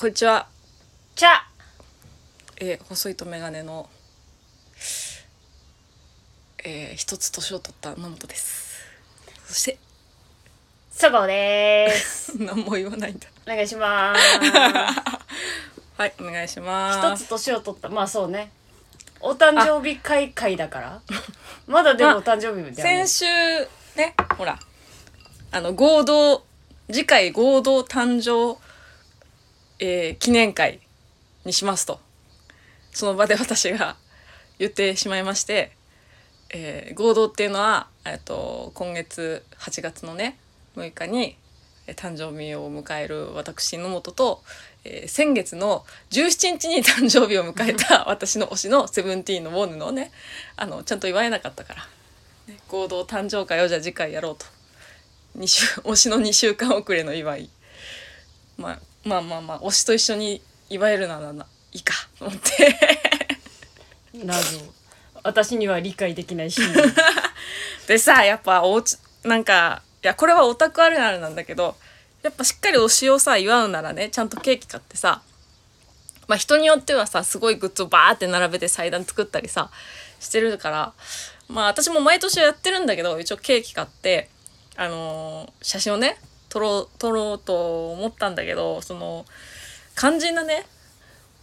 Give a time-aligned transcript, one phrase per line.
[0.00, 0.46] こんにちは、
[1.14, 1.42] ちゃ
[2.56, 3.86] えー細いとメガネの、
[6.64, 8.80] えー一つ年を取った野本です。
[9.44, 9.78] そして。
[10.90, 12.32] そごうです。
[12.42, 13.28] 何も言わないんだ。
[13.46, 14.20] お願いします。
[15.98, 17.22] はいお願いします。
[17.22, 17.90] 一つ年を取った。
[17.90, 18.50] まあそうね。
[19.20, 21.02] お誕生日会会だから。
[21.66, 23.06] まだでもお誕生日じゃない。
[23.06, 23.26] 先週
[23.96, 24.58] ねほら。
[25.50, 26.42] あの合同
[26.90, 28.58] 次回合同誕生、
[29.80, 30.80] えー記念会
[31.44, 32.00] にしますと。
[32.92, 33.96] その場で私が
[34.58, 35.72] 言ってしまいまして、
[36.50, 40.38] えー合同っていうのは、えっと今月8月のね
[40.76, 41.36] 6日に
[41.86, 44.42] えー誕生日を迎える私野本と、
[44.84, 50.12] えー先月の17日に誕生日を迎えた 私の推しのセブンティーンのウォンヌのね
[50.56, 51.88] あのちゃんと祝えなかったから、
[52.48, 54.46] ね合同誕生会をじゃあ次回やろうと。
[55.38, 57.50] 2週推しの2週間遅れの祝い、
[58.56, 62.76] まあ、まあまあまあ推しと一緒に祝えるならないいかと思って。
[64.14, 64.60] 謎
[65.22, 66.60] 私には理解できないし
[67.86, 71.76] でさやっぱおうちなんかいやこれはオタクあるあるなんだけど
[72.22, 75.22] やっぱしっかり推しをさ祝うならねちゃんとケーキ買ってさ
[76.26, 79.70] まあ人によってはさすごいグッズをバーって並べて祭壇作ったりさ
[80.18, 80.92] してるから
[81.48, 84.28] まあ私も毎年やってるんだけど一応ケーキ買って
[84.76, 86.18] あのー写真をね
[86.50, 89.24] 撮ろう撮ろうと思ったんだけどその
[89.96, 90.66] 肝心なね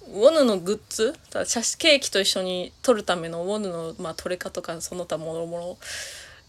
[0.10, 5.78] ウォヌのグッズただケーキと一緒に撮るためのウォヌの、まあ、撮れ方とかその他もろもろ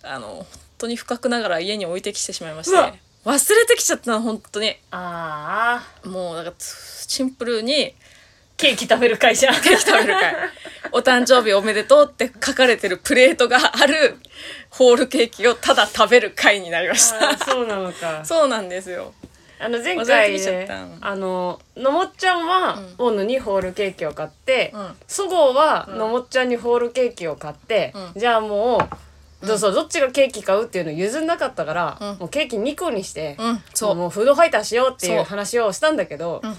[0.03, 0.47] あの本
[0.79, 2.77] 当に不覚ながら家に置いてきてしまいまして
[3.25, 4.77] 忘れてきちゃったな本当に。
[4.91, 7.95] ああもうだからシンプルに
[8.59, 9.47] ケーキ食べる会社。
[9.49, 10.35] ケーキ食べる会。
[10.93, 14.17] お誕生日おめでとうって書かれてるプレートがある
[14.71, 18.23] ホールケーキをただ食べる会になりましあたーそうなのか。
[18.27, 19.15] そうなんですよ。
[19.61, 20.67] あの前回ね
[21.01, 24.97] たあののもっちゃんはオヌにホールケーキを買ってうん。
[25.07, 28.21] そごうはのもっちゃんにホールケーキを買ってうん。
[28.21, 28.89] じゃあも
[29.43, 32.09] うどうぞどっちがケーキ買うっていうの譲んなかったからうん。
[32.19, 33.63] もうケーキ2個にしてうん。
[33.75, 33.95] そう。
[33.95, 35.21] もうフードファイターしようっていそう。
[35.21, 36.59] う話をしたんだけどん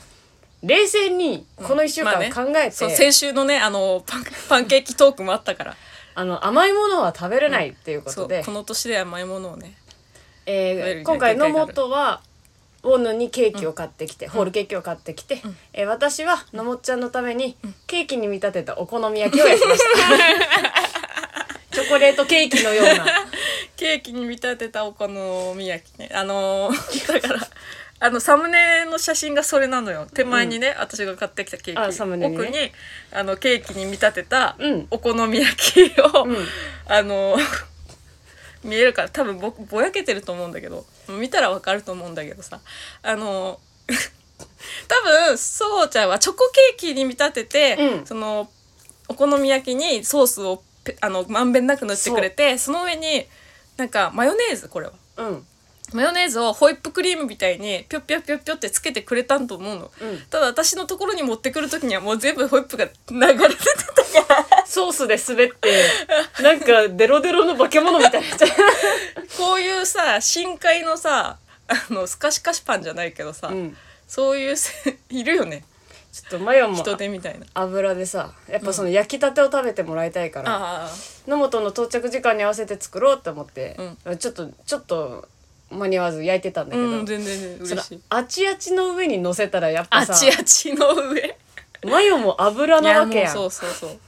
[0.63, 2.31] 冷静にこの1週間まあね。
[2.31, 2.71] 考えて。
[2.71, 5.75] そう先週のねあのパンパンケーキトークもあったから。
[6.15, 8.43] あの甘いものは食べれないっていうことで。
[8.43, 9.75] この年で甘いものをね。
[10.45, 12.21] えー今回野本は
[12.81, 15.41] ウォンヌにケーキを買ってきて、ホールケーキを買ってきて、
[15.73, 17.55] えー私はのもっちゃんのために
[17.87, 19.89] ケーキに見立てたお好み焼きを焼きました。
[21.71, 23.05] チョコレートケーキのような。
[23.77, 25.07] ケーキに見立てたお好
[25.55, 26.09] み焼きね。
[26.13, 27.47] あのーだから
[28.01, 30.07] あのサムネの写真がそれなのよ。
[30.13, 31.79] 手前にね、私が買ってきたケーキ。
[31.79, 32.43] あサムネにね。
[32.43, 32.71] 奥に
[33.11, 34.87] あのケーキに見立てたうん。
[34.89, 35.55] お好み焼
[35.93, 36.37] きを、うん。
[36.87, 37.39] あのー
[38.61, 42.59] 見えるから多分ぼぼやけてると思うんだけど見たらわかると思うんだけどさ。
[43.03, 43.93] あのー
[44.87, 48.05] 多分そうちゃんはチョコケーキに見立てて、うん。
[48.05, 48.49] その
[49.07, 53.27] お好み焼きにソースをぺあのまんべんなく塗ってくれてその上に
[53.77, 54.93] なんかマヨネーズこれは。
[55.17, 55.45] うん
[55.93, 60.19] マヨネーズをホイップクリームみたいにぴょっぴょっぴょっぴょってつけてくれたんと思うの、うん。
[60.29, 64.65] ただ私のところに持ってくる時にはもう全部ホイップが流れてたから。
[64.65, 65.83] ソースで滑って
[66.43, 68.37] なんかデロデロの化け物みたいにな
[69.35, 73.77] こういうさ深海のさあのスカシカシパンじゃないけどさ、うん。
[74.07, 75.63] そういうせいるよね。
[76.11, 77.45] ちょっとマヨも人手みたいな。
[77.53, 80.89] 油でさやっぱその焼きたてを食べてもらいたいから、あ
[81.27, 83.77] 野本の到着時間に合わせて作ろうって思って、
[84.17, 85.27] ちょっとちょっと
[85.71, 88.01] 間に合わず焼いてたんだけど、ん全然その嬉しい。
[88.09, 91.37] あちあちの上に乗せたらやっぱさあちあちの上。
[91.85, 93.33] マヨも油なわけやん。
[93.33, 93.99] そうそうそう。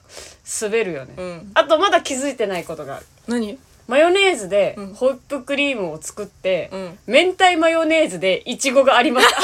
[0.61, 1.51] 滑るよね、うん。
[1.53, 3.05] あとまだ気づいてないことがある。
[3.27, 3.57] 何？
[3.87, 4.93] マヨネーズでうん。
[4.93, 6.99] ホイップクリームを作って、うん。
[7.07, 9.37] 明太マヨネーズでイチゴがありました。
[9.37, 9.39] え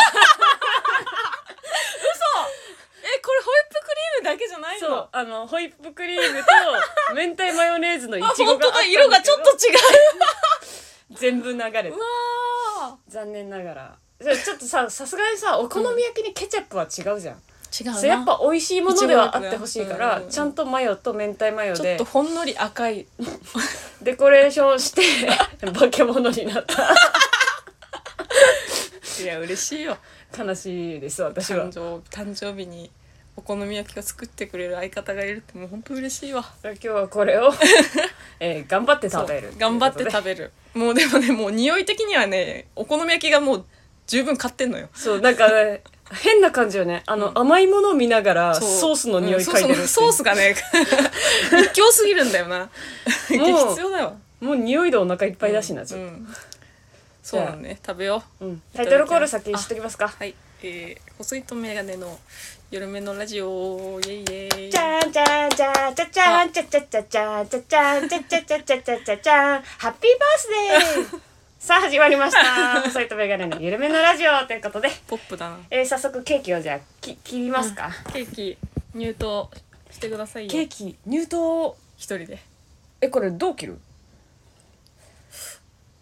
[3.21, 4.87] これホイップクリームだけじゃないの？
[4.87, 6.45] そうあのホイップクリームと
[7.15, 9.03] 明太マヨネーズのイあチゴがあったんだけど。
[9.03, 9.09] 本当だ。
[9.09, 9.71] 色がちょっと違
[11.11, 11.97] 全部流れた
[13.07, 13.95] 残念ながら。
[14.19, 17.93] ちょっとささすがにさお好み焼きにケチャップは違うじゃん、違うな。
[17.95, 20.29] それやっぱ美味しいものではあってほしいから、うん。
[20.29, 23.05] ちゃんとマヨと明太マヨちょっでとほんのり赤い。
[24.01, 25.03] デコレーションして
[25.71, 26.95] 化け物になった。
[29.21, 29.97] いや嬉しいよ。
[30.37, 31.69] 悲しいです私は。
[31.69, 32.91] 誕生日に
[33.37, 36.43] お好み焼きを作ってくれる相方がいるってもう本当嬉しいわ。
[36.63, 37.53] 今日はこれを、
[38.41, 40.51] えー頑張って食べる頑張ってべ食べる。
[40.73, 43.65] もうでもねもう匂い的にはねお好み焼きがもう
[44.07, 44.89] 十分買ってんのよ。
[44.95, 45.81] そうなんかね
[46.11, 47.03] 変な感じよね。
[47.05, 49.81] あの、甘いものを見ながらソースの匂い嗅いでるう。
[49.81, 50.55] うんソースがね
[51.63, 52.69] 一強すぎるんだよな。
[53.27, 54.17] 必もう要だよ。
[54.39, 56.27] もう匂いでお腹いっぱいだしな、ちょっうん
[57.21, 58.39] そうだね食べよう。
[58.39, 58.61] と、うん。
[58.73, 60.07] タイトルコール先にしときますか。
[60.07, 60.33] はい。
[60.63, 62.17] えー、細いとメガネの
[62.69, 63.97] 夜目のラジオ。
[64.01, 64.69] イェイイェイ。
[64.69, 71.21] じゃんじゃんじゃんじゃじゃんじゃじゃじゃじゃんじゃじゃんじゃじゃじゃじゃじゃじゃじゃんハッピーバースデー
[71.59, 78.57] さあ始まりました細いとメガネの緩めのラジオということで、ポップだなえー、早速ケーキをじゃあき切りますか、ケーキ
[78.93, 79.47] 入刀
[79.89, 82.37] してくださいよケーキ入刀一人で
[82.99, 83.79] えこれどう切る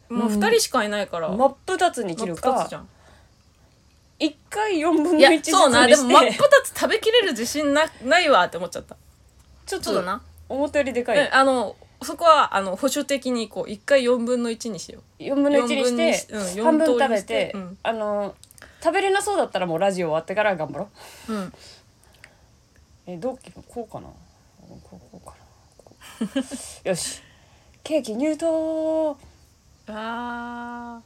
[0.09, 2.87] もう二人しかいないから、真っ二つに切るか真っ二つじゃん
[4.19, 8.95] 一回四分のいや一ずつにそうなでも真っして二つ食べきれる自信なないわって思っちゃった。
[9.65, 10.21] ちょっとそうだな。
[10.47, 11.17] 思ったよりでかい。
[11.17, 16.27] えあのそこはあの保守的にこう一回四分の一にしよ4分の1にして四分にし
[16.59, 17.77] うん半分四通りに食べしてうん。
[17.83, 18.35] あの
[18.81, 20.89] 食べれなそうだったらもうラジオ終わってから頑張ろ
[21.29, 21.33] う。
[21.33, 21.53] ううん。
[23.07, 24.07] えどう切るこうかな。
[24.07, 24.13] こ
[24.69, 25.37] うこうかな。
[25.77, 25.95] こ
[26.85, 26.87] う。
[26.89, 27.21] よし。
[27.83, 29.15] ケーキ入刀。
[29.87, 31.01] あ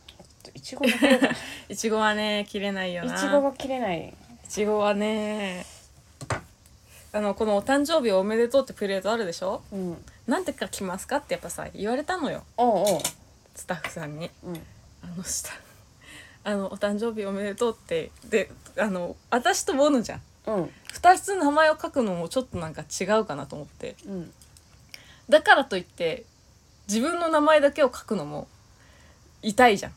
[0.53, 1.27] いちごが切れな
[1.69, 3.15] いちごはね切れないよな。
[3.15, 4.13] いちごが切れない。
[4.43, 5.65] いちごはね
[7.11, 9.61] あのこの「お誕生日おめでとう」ってプレートあるでしょ？
[9.71, 10.05] うん。
[10.27, 12.43] なんて書きますかってやっぱさ言われたのよ。
[12.57, 13.01] おうおう。
[13.55, 14.29] スタッフさんに。
[14.43, 14.55] うん。
[15.03, 15.51] あのした
[16.43, 18.11] あの「お誕生日おめでとう」って。
[18.29, 20.21] であの私とボヌじゃん。
[20.47, 20.71] うん。
[20.93, 23.95] 2つ名前を書くのもちょっとなんか違うかなと思って。
[24.05, 24.33] うん。
[25.29, 26.25] だからといって
[26.87, 28.47] 自分の名前だけを書くのも
[29.43, 29.93] 痛いじゃん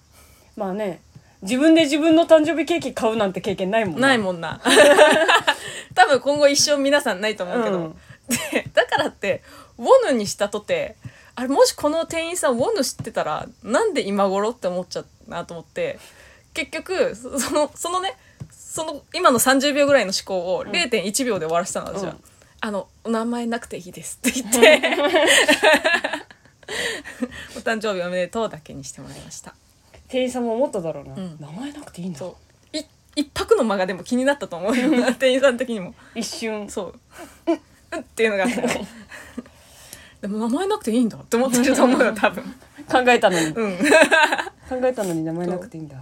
[0.57, 1.01] まあね
[1.43, 4.61] 自分で自分の誕生日ケーキ買うなんて経験ないもんんないもんな。
[5.95, 7.97] 多分今後一生皆さんないと思うけど、うん。
[8.53, 9.43] でだからって
[9.77, 10.97] ウォヌにしたとて
[11.35, 15.99] あれもしこの店員さんウォヌ知ってたらなんで今頃って思っちゃったなと思って
[16.55, 18.17] 結局そそのそのね
[18.51, 22.21] その今の30秒ぐらいの思考を0.1秒で終わらせたの私は、うん。
[22.65, 24.81] あの「お名前なくていいです」って言って
[27.57, 29.57] 「お誕生日おめでとう」だけにしてもらいました
[30.13, 31.37] 店員さんも思っただろうな、ん。
[31.41, 32.19] 名前なくていいんだ。
[32.19, 32.37] そ
[32.75, 32.77] う。
[32.77, 32.85] い
[33.17, 34.91] 一泊の間がでも気になったと思うよ。
[35.19, 35.95] 店員さん的にも。
[36.15, 36.69] 一瞬。
[36.69, 36.95] そう
[37.49, 37.55] 「うん」
[37.93, 38.75] うんっていうのがあったから
[40.21, 41.17] でも名前なくていいんだ。
[41.17, 42.45] って思ってると思うよ 多分。
[42.91, 43.79] 考えたのに、うん。
[43.79, 43.85] 考
[44.83, 45.97] えたのに名前なくていいんだ。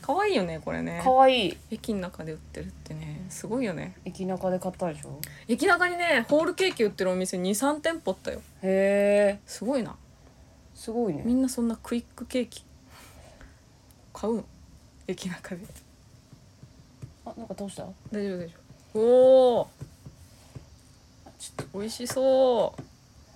[0.00, 1.00] 可愛いよねこれね。
[1.02, 1.48] かわい。
[1.48, 3.24] い駅の中で売ってるってね。
[3.28, 3.96] すごいよね。
[4.04, 5.18] 駅中で買ったでしょ？
[5.48, 8.38] 駅中にねホールケーキ売ってるお店23店舗あったよ。
[8.62, 9.96] へえすごいな。
[10.74, 11.22] すごいね。
[11.24, 12.64] みんなそんなクイックケーキ
[14.14, 14.44] 買うの？
[15.06, 15.60] 駅中で。
[17.26, 17.82] あなんか倒した？
[18.10, 18.54] 大丈夫大丈
[18.94, 19.00] 夫。
[19.00, 19.68] おお
[21.74, 22.82] 美味しそう。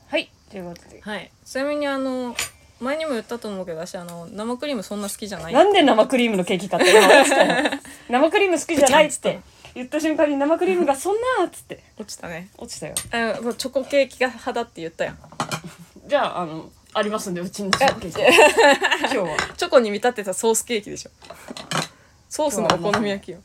[0.09, 1.01] はいということで。
[1.03, 1.31] はい。
[1.45, 2.35] ちなみにあの
[2.81, 6.99] 前にも言ったと思うけど私あの生クリームそんな好きじゃないなんで生クリームのケーキ買ったの？
[6.99, 7.71] 今落ちたよ
[8.09, 9.41] 生クリーム好きじゃないっつって
[9.75, 11.83] 言った瞬間に生クリームがそんなっつって。
[11.99, 12.49] 落ちたね。
[12.57, 12.95] 落ちたよ。
[13.11, 15.19] あのチョコケーキが派だって言ったやん。
[16.07, 18.07] じゃああのありますんでうちのケーキ。
[18.09, 18.19] 今
[19.11, 19.37] 日は。
[19.57, 21.11] チョコに見立てたソースケーキでしょ。
[22.29, 23.39] ソースのお好み焼きよ。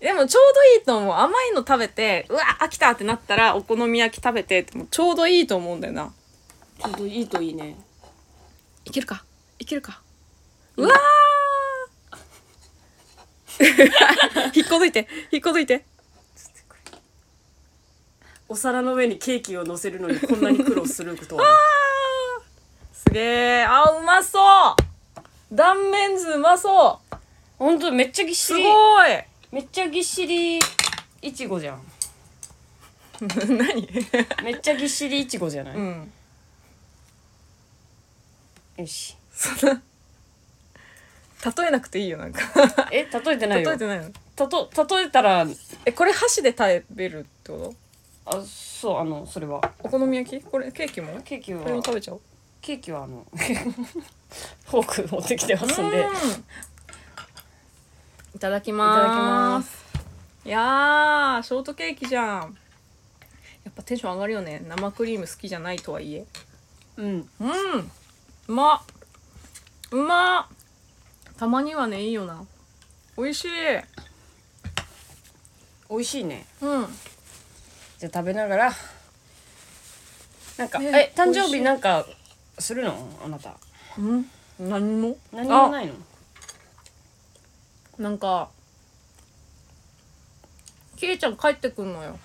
[0.00, 1.14] でもちょうどいいと思う。
[1.14, 6.12] 甘いの食べてうわ飽きたってなったらお好み焼き食べてってもちょうどいいと思うんだよな。
[6.82, 7.76] ちょうどいいといいね。
[8.84, 9.24] いけるか？
[9.58, 10.02] いけるか？
[10.76, 10.94] うわー！
[14.52, 15.84] 引っこ抜いて引っこ抜いて。
[18.46, 21.44] お皿の上にケーキを乗せるのにこんなに苦労することは
[23.06, 23.20] すげ
[23.60, 24.74] えあうまそう。
[25.52, 27.16] 断面図うまそう。
[27.58, 29.10] ほんとめっちゃぎっしすりごい。
[29.52, 30.58] めっちゃぎっしり
[31.22, 31.82] いちごじゃん。
[33.56, 33.88] 何？
[34.42, 36.12] めっちゃぎっしりいちごじゃない、うん。
[38.78, 39.16] よし。
[39.32, 39.80] そんな
[41.56, 42.40] 例えなくていいよなんか。
[42.90, 43.70] え例えてないよ。
[43.70, 44.10] 例えてないの？
[44.34, 45.46] たと例えたら
[45.86, 47.74] えこれ箸で食べるってこ
[48.24, 48.38] と？
[48.38, 49.60] あそうあのそれは。
[49.80, 50.40] お好み焼き？
[50.40, 51.20] これケーキも？
[51.22, 51.62] ケーキは。
[51.62, 52.20] これも食べちゃおう
[52.64, 53.26] ケーキはあの
[54.64, 56.00] フォーク持ってきてますんで。
[56.00, 56.10] うん。
[58.34, 59.84] いただきます。
[60.46, 62.56] いやーショートケーキじゃん。
[63.64, 64.64] やっぱテンション上がるよね。
[64.66, 66.24] 生クリーム好きじゃないとはいえ。
[66.96, 67.28] うん。
[67.38, 67.90] うん。
[68.48, 68.76] うま。
[68.76, 68.82] っ
[69.90, 70.40] うま。
[70.40, 72.46] ったまにはねいいよな。
[73.18, 73.48] 美味しい。
[75.90, 76.46] 美味しいね。
[76.62, 76.98] うん。
[77.98, 78.74] じゃあ食べながら。
[80.56, 82.06] なんかええ誕生日なんか
[82.58, 82.96] するの？
[83.24, 83.56] あなた。
[83.98, 84.30] うん？
[84.58, 85.16] 何も？
[85.32, 85.94] 何もないの？
[87.98, 88.48] なんか
[90.96, 92.18] きえちゃん帰ってくんのよ。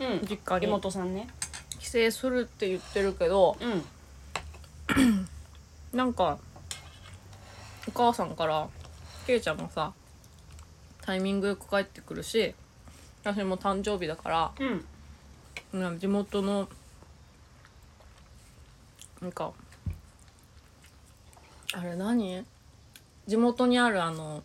[0.00, 0.26] うん。
[0.28, 0.66] 実家に。
[0.66, 1.28] 妹さんね。
[1.78, 5.28] 帰省するって言ってるけどうん。
[5.92, 6.38] なんか
[7.88, 8.68] お母さんから
[9.26, 9.92] けいちゃんもさ
[11.02, 12.54] タイミングよく帰ってくるし
[13.24, 14.52] 私も誕生日だから
[15.72, 15.80] うん。
[15.80, 16.68] なんか地元の
[19.20, 19.52] なんか
[21.78, 22.42] あれ何？
[23.26, 24.42] 地元にあるあの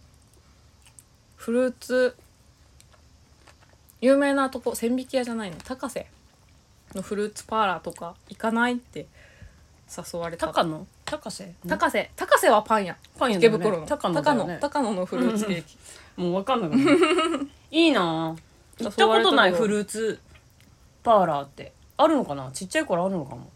[1.38, 2.18] フルーツ
[4.02, 5.56] 有名なとこ千匹屋じゃないの？
[5.64, 6.08] 高瀬
[6.94, 9.06] のフルーツパーラーとか行かないって
[10.14, 10.48] 誘われた。
[10.48, 10.86] 高野？
[11.06, 11.54] 高瀬？
[11.70, 12.12] 高瀬。
[12.18, 12.98] 高瀬はパン屋。
[13.18, 13.48] パン屋ね。
[13.48, 13.86] 池袋の。
[13.88, 14.54] 高野ね。
[14.56, 14.60] 野。
[14.60, 15.78] 高野のフルーツケーキ。
[16.18, 17.50] もう分かんなくなる。
[17.72, 18.84] いいなぁ。
[18.84, 20.20] 行ったことないフルーツ
[21.02, 21.72] パーラーって。
[21.96, 22.52] あるのかな？
[22.52, 23.50] ちっちゃい頃あるのかも。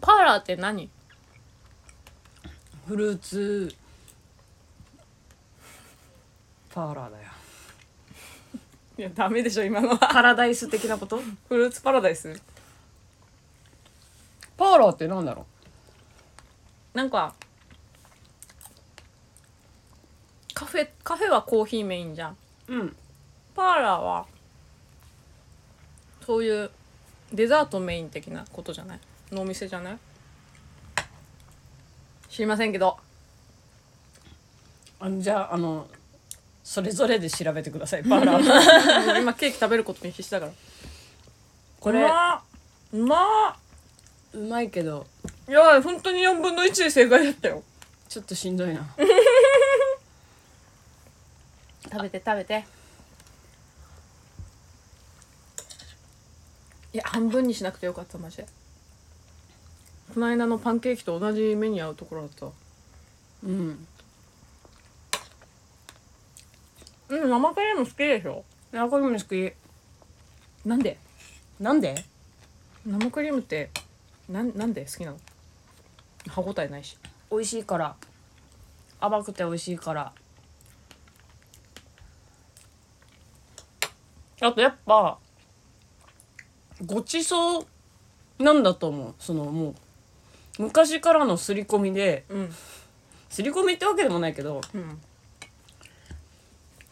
[0.00, 0.90] パーラーって何？
[2.86, 3.74] フルーツ。
[6.70, 7.24] パーラーだよ
[8.98, 9.96] いやダメでしょ今のは。
[9.98, 11.20] パラダイス的なこと？
[11.48, 12.40] フルーツパラダイス。
[14.56, 15.46] パーラーってなんだろ
[16.94, 17.34] なんか
[20.52, 22.36] カフェカフェはコーヒーメインじゃん。
[22.68, 22.96] ううん。
[23.54, 24.26] パーラーは
[26.26, 26.70] そういう
[27.32, 29.00] デザートメイン的なことじゃない？
[29.32, 29.98] のお店じゃない？
[32.34, 32.98] 知りませんけど。
[34.98, 35.86] あのじゃああの
[36.64, 38.02] それぞれで調べてください。
[38.02, 40.52] パーラー今ケーキ食べることに必死だから。
[41.78, 43.56] これうまーうま
[44.32, 45.06] うまいけど。
[45.46, 47.62] ーいや本当に4分の1で正解だったよ。
[48.08, 48.84] ちょっとしんどいな。
[51.84, 52.64] 食べて食べて。
[56.92, 58.46] いや半分にしなくてよかったマジで
[60.14, 62.46] この間のパンケーキと同じ目に合うところだった。
[63.44, 63.84] うん。
[67.08, 68.44] うん生クリーム好きでしょ？
[68.70, 69.52] 生クリーム好き。
[70.68, 70.98] なんで？
[71.58, 71.96] なんで？
[72.86, 73.70] 生クリームって
[74.28, 75.18] なんなんで好きなの？
[76.28, 76.96] 歯応えないし。
[77.32, 77.96] 美味しいから。
[79.00, 80.12] 甘くて美味しいから。
[84.40, 85.18] あとやっぱ
[86.86, 87.64] ごちそう
[88.38, 89.14] なんだと思う。
[89.18, 89.74] そのもう
[90.58, 92.54] 昔からの刷り込みでうん。
[93.28, 95.00] 刷り込みってわけでもないけどうん。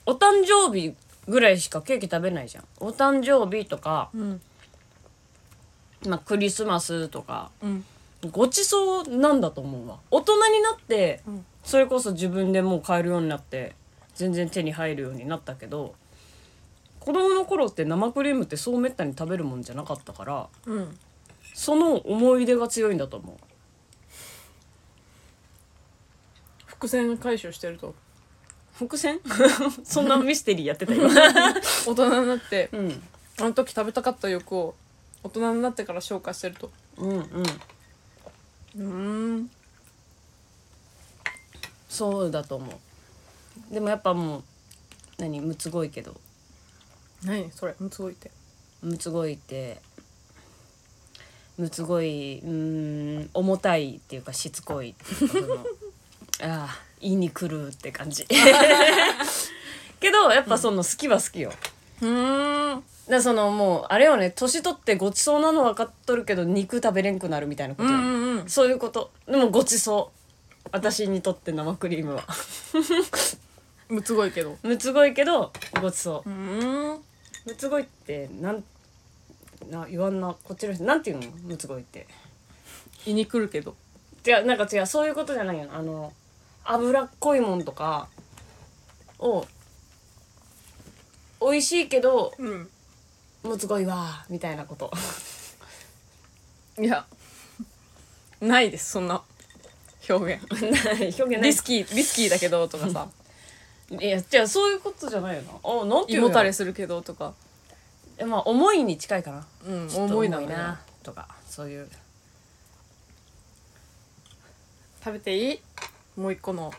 [0.07, 0.95] お誕生日
[1.29, 2.65] ぐらいしかケーキ食べないじゃん。
[2.81, 4.41] お誕生日とか、うん。
[6.07, 7.85] まあ、クリスマスとかうん。
[8.31, 9.99] ごちそうなんだと思うわ。
[10.11, 11.45] 大人になって、うん。
[11.65, 13.75] それこそ自分でもう買えるようになって
[14.15, 15.95] 全然手に入るようになったけど
[17.01, 20.99] 子供の頃って生クリームってそうめったに食べるもんじゃなかったからうん。
[21.55, 23.37] その思い出が強いんだと思う
[26.83, 27.95] 伏線回収してると。
[28.73, 29.21] 伏線？
[29.85, 31.09] そんなミステリーやってたよ。
[31.87, 33.03] 大人になってうん。
[33.39, 34.75] あの時食べたかった欲を
[35.23, 36.73] 大人になってから消化してると。
[36.97, 37.11] うん
[38.77, 38.83] うん。
[38.83, 39.51] うん。
[41.89, 42.73] そうだと思
[43.71, 43.73] う。
[43.73, 44.43] でもやっぱもう
[45.19, 45.41] 何？
[45.41, 46.17] むつごいけど。
[47.23, 47.53] 何？
[47.53, 47.77] それ？
[47.93, 48.33] すごいって。
[48.83, 49.81] むつごいって。
[51.59, 52.51] むつごいうー
[53.21, 55.65] ん重たいっていうかしつこいっていうかその
[56.43, 58.27] ああ言いに来るって感じ。
[60.01, 61.53] けどやっぱその好きは好きよ、
[62.01, 62.83] うん。
[63.09, 68.49] らそのもうあれよね年取ってごちそうなの分かっとるけど肉食べれんくなるみたいなことよ、うんうんうん。
[68.49, 69.13] そういうこと。
[69.27, 70.13] でもごちそ
[70.65, 70.69] う。
[70.73, 72.25] 私にとって生クリームは。
[73.89, 74.57] むつごいけど。
[74.63, 76.31] むつごいけどごちそう。
[76.31, 77.05] うん。
[77.45, 78.65] むつごいってなん
[79.71, 80.35] な言わんな。
[80.45, 81.31] こっちの人なんていうの？
[81.43, 82.07] むつごいって。
[83.07, 83.75] 胃に来るけど。
[84.27, 84.87] 違うなんか違う。
[84.87, 85.69] そういうことじゃないよ。
[85.73, 86.13] あの
[86.65, 88.09] 脂っこいもんとか
[89.19, 89.47] を
[91.41, 92.69] 美味しいけどうん。
[93.43, 94.93] むつごいわみたいなこと。
[96.79, 97.05] いや
[98.41, 99.23] ないですそんな
[100.09, 100.43] 表現。
[100.51, 101.43] 表現ない。
[101.43, 103.09] リスキーリスキーだけどとかさ。
[103.91, 107.35] いやじゃあそういうことじゃないよなあなんていうもたれするけどとか。
[108.19, 109.47] えまあ思いに近いかな。
[109.67, 111.89] うん重いななとかそういう。
[115.05, 115.61] 食べていい？
[116.17, 116.73] もう一個の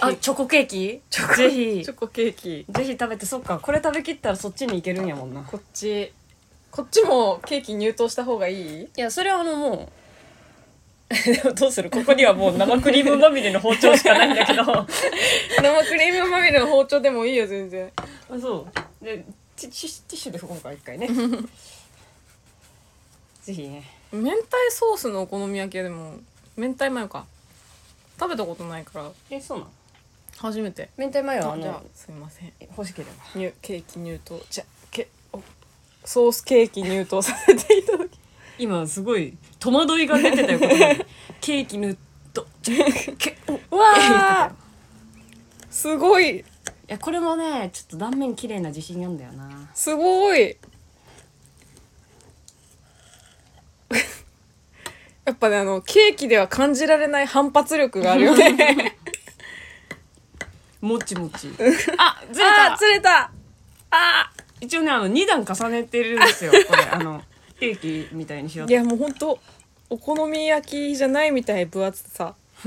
[0.00, 1.00] あチョコケーキ？
[1.36, 1.84] ぜひ。
[1.84, 2.64] チョコケーキ。
[2.70, 5.42] ぜひ食べてそっかこれ食べきったらそっちに行けるんやもんな。
[5.42, 6.12] こっち
[6.70, 8.84] こっちもケーキ入刀した方がいい？
[8.84, 9.90] いやそれはあのも
[11.10, 11.90] うでも どうする？
[11.90, 14.62] ここにはもう生クリームまみれの包丁しかないんだけど。
[14.62, 14.86] あ
[15.62, 17.92] 生クリームまみれの包丁でもいいよ全然。
[18.40, 18.66] そ
[19.02, 19.04] う。
[19.04, 19.24] で
[19.54, 21.06] ティティッシュティッシュで拭こうか一回ね。
[23.42, 23.82] ぜひね。
[24.10, 26.14] 明太ソースのお好み焼き屋でも
[26.56, 27.26] 明太マヨか
[28.22, 29.10] 食べたことないから。
[29.30, 29.70] えそうなの？
[30.38, 30.90] 初めて。
[30.96, 31.54] 明太マヨは？
[31.54, 32.52] あじゃあのすいません。
[32.60, 33.40] 欲しければ。
[33.40, 34.40] 入ケーキ入刀。
[34.48, 35.42] じゃけお
[36.04, 38.10] ソースケーキ入刀させていただき。
[38.58, 40.78] 今すごい戸惑いが出てたよここに。
[41.40, 41.96] ケーキぬっ
[42.32, 42.46] と。
[43.18, 43.36] け
[43.70, 44.52] おわ言ってたあよ。
[45.68, 46.38] すごい。
[46.38, 46.44] い
[46.86, 49.68] やこれもねちょっと断面綺麗な自信あんだよな。
[49.74, 50.56] すごい
[55.24, 58.96] やっぱねあのケーキでは感じられない反発力があるよね。
[60.80, 61.48] もちもち。
[61.96, 62.72] あずれた。
[62.72, 63.30] あー釣れた。
[63.90, 66.52] あ一応ねあの2段重ねてるんですよ。
[66.68, 67.22] これあの
[67.60, 69.38] ケーキみたいにしよういやもうほんと
[69.90, 72.34] お好み焼きじゃないみたい分厚さ。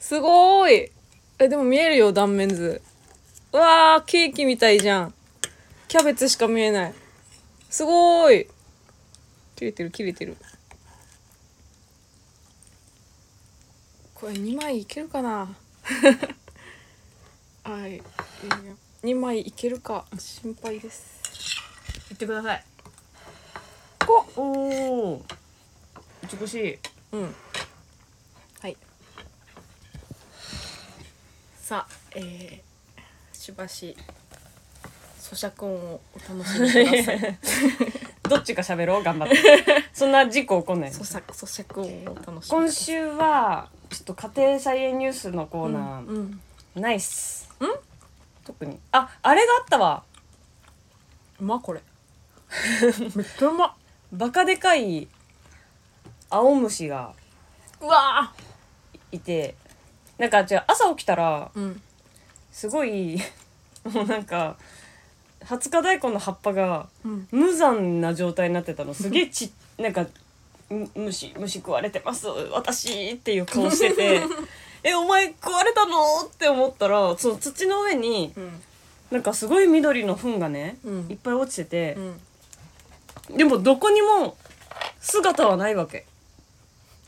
[0.00, 0.92] すごーい。
[1.38, 2.80] えでも見えるよ断面図。
[3.52, 5.14] うわーケーキみたいじゃん。
[5.86, 6.94] キャベツしか見えない。
[7.70, 8.48] すごーい。
[9.54, 10.36] 切れてる切れてる
[14.26, 15.46] これ2枚いけるかな？
[17.62, 18.02] はいいいよ
[19.04, 20.04] 2枚いけるか。
[20.18, 21.22] 心配です。
[22.08, 22.64] 言ってください。
[24.04, 25.24] こおお
[26.40, 26.76] 美しい。
[27.12, 27.34] うん。
[28.62, 28.76] はい。
[31.62, 33.96] さあえー、しばし
[35.20, 37.38] 咀嚼音をお楽しみください
[38.28, 39.02] どっちが喋ろう？
[39.02, 39.36] 頑張って。
[39.92, 40.90] そんな事故起こんない？
[40.90, 46.40] 咀嚼咀嚼音をお楽しみ今い週はちょっと家庭菜園ニュースのコーナー、うん
[46.74, 47.66] ないっすん？
[48.44, 48.78] 特に。
[48.92, 50.02] ああれがあったわ。
[51.40, 51.82] うまこれ。
[53.14, 53.74] めっちゃうま。
[54.12, 55.08] バカでかい
[56.30, 57.12] 青虫が
[57.80, 58.32] うわ
[59.12, 59.54] いて
[60.18, 61.82] なんかじゃあ朝起きたらうん。
[62.52, 63.20] すごい
[63.84, 64.56] もうなんか
[65.46, 67.28] 20日大根の葉っぱがうん。
[67.30, 68.94] 無残な状態になってたの。
[68.94, 70.06] すげえち なんか
[70.68, 74.22] む虫虫食われてます私っていう顔してて。
[74.82, 76.26] えお前食われたの？
[76.26, 78.62] って思ったらその土の上にうん。
[79.10, 81.06] なんかすごい緑の糞がね、うん。
[81.08, 81.96] いっぱい落ちてて。
[83.30, 83.36] う、ん。
[83.36, 84.36] でもどこにも
[85.00, 86.06] 姿はないわけ。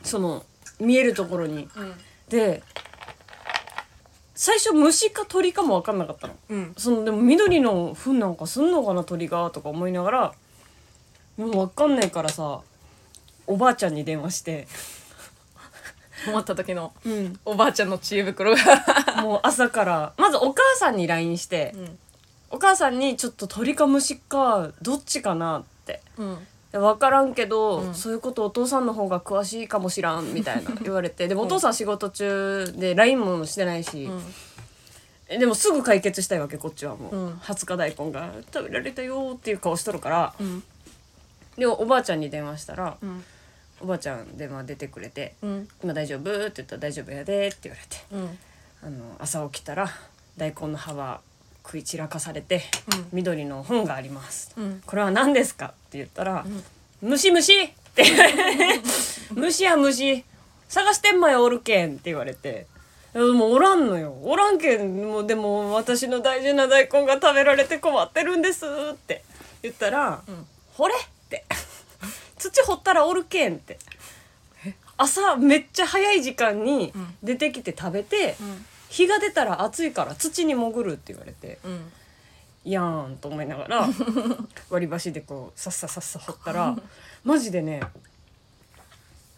[0.05, 0.45] その
[0.79, 1.69] 見えるところに。
[1.75, 1.95] うん。
[2.29, 2.63] で
[4.41, 6.35] 最初虫か鳥かも分かんなかったの。
[6.51, 6.75] うん。
[6.77, 10.33] そのでも緑の糞なんかすんのかな鳥がとか思いながら
[11.37, 12.61] でも分かんないからさ
[13.49, 14.69] おばあちゃんに電話して、
[16.25, 19.23] 困った時のうん、おばあちゃんの知恵袋が。
[19.23, 21.99] もう朝からまずお母さんに LINE して、うん。
[22.51, 26.01] お母さんにちょっと鳥か虫かどっちかなって。
[26.17, 26.37] うん。
[26.37, 27.95] で分からんけど、うん。
[27.95, 31.29] そういうことお父さんの方が詳しいかもしらんみたいな 言われて。
[31.29, 34.23] でもお父さん仕事中で LINE もしてないし、うん。
[35.29, 37.33] えでもすぐ解決したいわけこっちはもう、うん。
[37.35, 40.63] 20日大根が食べられたよっていう顔しとるからうん。
[41.57, 43.25] でおばあちゃんに電話したら、うん。
[43.81, 48.05] おばあちゃん電話出てくれてうん「今大丈夫?」って言ったら「大丈夫やで」って言われて。
[48.13, 48.39] うん。
[48.81, 49.89] あの朝起きたら
[50.37, 51.21] 大根の葉は
[51.69, 52.63] 食い散らかされて、
[52.95, 53.09] うん。
[53.13, 54.83] 緑の本があります、うん。
[54.87, 56.47] これは何ですかって言ったら
[57.03, 58.05] 「虫虫!」って。
[59.31, 60.25] 虫や虫。
[60.67, 62.67] 探してんまよおるけん」って言われて。
[63.15, 64.17] もおらんのよ。
[64.23, 69.23] おらんけんもうでも私の大事な大根が食べられて困ってるんですって。
[69.63, 70.47] 言ったら「ん。
[70.73, 71.45] 掘れ!」って
[72.39, 73.79] 「土掘ったらおるけん」って。
[75.01, 77.17] 朝めっちゃ早い時間にん。
[77.23, 81.93] 出てきて食べて、うん日が出たら暑いから土に潜るって言われてうん
[82.65, 83.89] 「いやーん」と思いながら
[84.71, 86.77] 割り箸でこうさっささっさ掘ったら
[87.25, 87.81] マジでね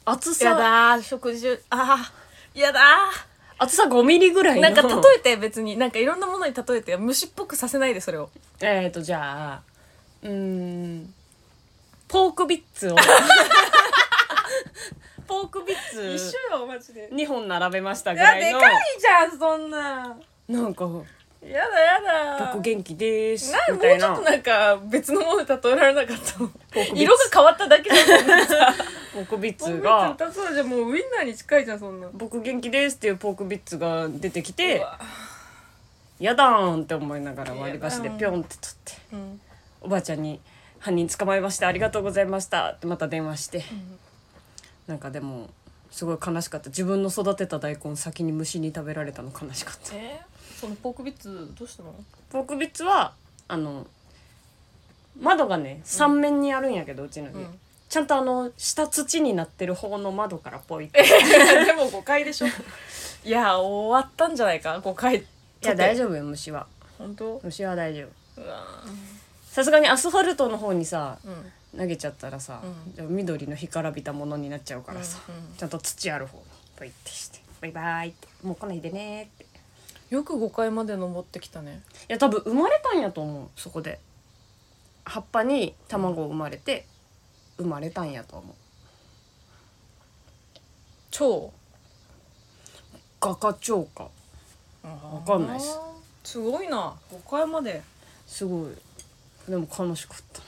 [0.05, 2.81] 厚やさだー食事中あーやだ
[3.59, 4.67] 厚さ5ミリぐらいの。
[4.69, 8.31] ーなんか例えて別になんかいろんなものに例えて虫っぽくさせないでそれを。
[8.61, 9.63] えーとじゃあ
[10.23, 11.15] うーん
[12.09, 12.97] ポークビッツを
[15.31, 16.03] ポークビッツ。
[16.51, 17.09] よマジで。
[17.13, 20.17] 2本並べましたぐいやらいのでかいじゃんそんな。
[20.49, 20.85] なんか
[21.41, 22.53] やだやだ。
[22.53, 24.09] 僕元気ですなんみたいな。
[24.09, 26.49] もうちょっとなんか別のもので例えられなかったの。
[26.49, 27.03] ポークビッツ。
[27.03, 28.45] 色が変わっただけじゃんそんな。
[28.45, 28.75] さ
[29.15, 32.09] ポークビッポークツがビッツそうじゃんもうウインナーに近いじゃんそんな。
[32.13, 34.85] 僕元気ですっていうポークビッツが出てきて
[36.19, 38.93] やだーんって思いながら割り箸でピョンって取って。
[39.13, 39.41] うん。
[39.83, 40.41] おばあちゃんに
[40.81, 43.65] 「犯人捕まえましたありがとうございました」ってまた電話して、
[44.91, 45.49] なんかでも
[45.93, 46.69] すごい悲しかった。
[46.69, 49.95] 自分の育てた大根先に虫に食べられたの悲しかった。
[49.95, 50.21] え
[50.61, 51.95] そのポークビッツどうしたの？
[52.29, 53.15] ポークビッツは
[53.47, 53.87] あの
[55.21, 57.59] 窓がね3面にあるんやけど、うちの家、うん。
[57.89, 61.05] ちゃんとあの下土になってる方の窓からポイって。
[61.65, 62.47] でも誤解でしょ。
[63.25, 64.81] いや終わったんじゃないか？
[64.81, 65.19] 誤解。
[65.19, 65.23] い
[65.63, 66.67] や大丈丈夫よ虫は。
[66.99, 67.41] 夫本当？
[67.45, 68.43] 虫は大丈夫。
[69.47, 72.95] さすがにアスファルトの方にさうん投げちゃったらさ、うん。
[72.95, 75.57] じゃあ緑の干からびたものになっちゃうからさ、うんうん。
[75.57, 76.45] ちゃんと土ある方に
[76.77, 79.45] ポイってしてバイバイってもう来ないでねって。
[80.11, 81.83] いよく5階まで登ってきたね。
[82.09, 83.49] や多分生まれたんやと思う。
[83.57, 84.01] そこで。
[85.05, 86.87] 葉っぱに卵生まれて
[87.57, 88.55] 生まれたんやと思う。
[91.11, 91.53] 超
[93.21, 94.09] 画家蝶か。
[94.83, 95.79] わかんないっす。
[96.25, 96.95] すごいな。
[97.13, 97.83] 5階まで。
[98.27, 98.75] すごい。
[99.49, 100.43] でも悲しかった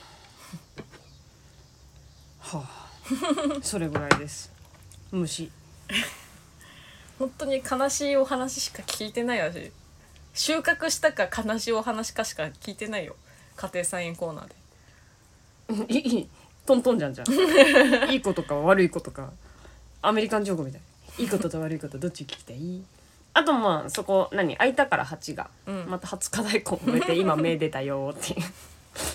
[2.43, 2.89] はあ。
[3.63, 4.51] それぐらいです。
[5.11, 5.51] 虫
[7.19, 9.71] 本当に悲しいお話しか聞いてないわし
[10.33, 13.15] 収穫したか悲しいお話かしか聞いてないよ。
[13.55, 15.93] 家庭菜園コーナーで。
[15.99, 16.29] いい
[16.65, 17.27] トントンじゃんじゃん。
[18.11, 19.31] いいことか悪いことか。
[20.01, 20.81] アメリカンジョークみたい。
[21.19, 22.81] いいことと悪いことどっち聞きたい？
[23.35, 24.57] あとまあそこ何？
[24.57, 25.85] 開いたから蜂が、うん。
[25.87, 28.43] また20日大根植えて今芽出たよっていう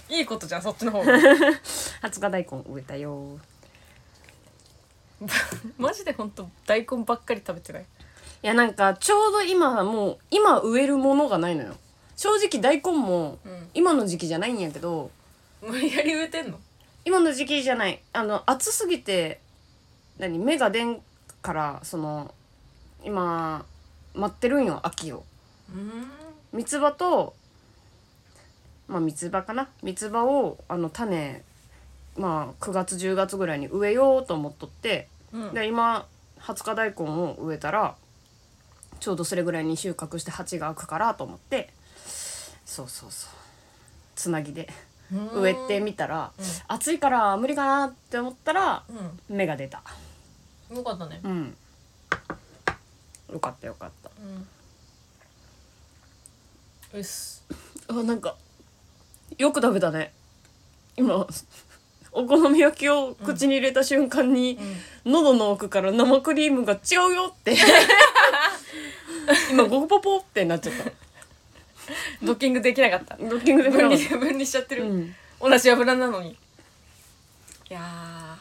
[0.08, 1.12] いいことじゃんそっちの方が。
[2.02, 3.38] 20日大根植えたよ。
[5.78, 7.82] マジで本当大根ばっかり食べてない。
[7.82, 11.74] いやなんかちょうど今もう今植えるものがないのよ。
[12.16, 13.70] 正直大根もうん。
[13.74, 15.10] 今の時期じゃないんやけど
[15.60, 16.58] 無理やり植えてんの？
[17.04, 18.00] 今の時期じゃない。
[18.12, 19.40] あの暑すぎて
[20.18, 21.00] 何芽が出ん
[21.42, 22.34] からその
[23.04, 23.64] 今
[24.14, 25.24] 待ってるんよ秋を。
[25.72, 26.10] うん。
[26.52, 27.34] 三つ葉と
[28.88, 29.68] まあ三つ葉かな。
[29.82, 31.42] 三つ葉をあの種
[32.16, 35.54] まあ9月10月ぐらいに植えようと思っとってうん。
[35.54, 36.06] で今
[36.40, 37.94] 20日大根を植えたら
[39.00, 41.70] ちょうどそれぐらいに収穫して鉢が開くからと思って
[42.64, 43.30] そうそうそう。
[44.16, 44.68] つなぎで
[45.34, 46.44] 植えてみたら、うん。
[46.68, 49.82] 暑いから無理かなって思ったらう芽が出た。
[50.72, 51.20] んよかったね。
[51.22, 51.56] うん。
[53.32, 54.10] よかったよかった。
[56.94, 56.98] うん。
[56.98, 57.44] うっす
[57.88, 58.36] あなんか
[59.36, 60.12] よく食べたね。
[60.96, 61.26] 今
[62.12, 64.58] お好み焼きを口に入れた瞬間に、
[65.04, 67.56] 喉の奥から生クリームが違うよって。
[69.50, 70.90] 今ゴポポってなっちゃった。
[72.22, 73.16] ドッキングできなかった。
[73.16, 75.14] ドッキングで分分離分離しちゃってる、うん。
[75.40, 76.30] 同じ油なのに。
[76.30, 76.36] い
[77.74, 78.38] やあ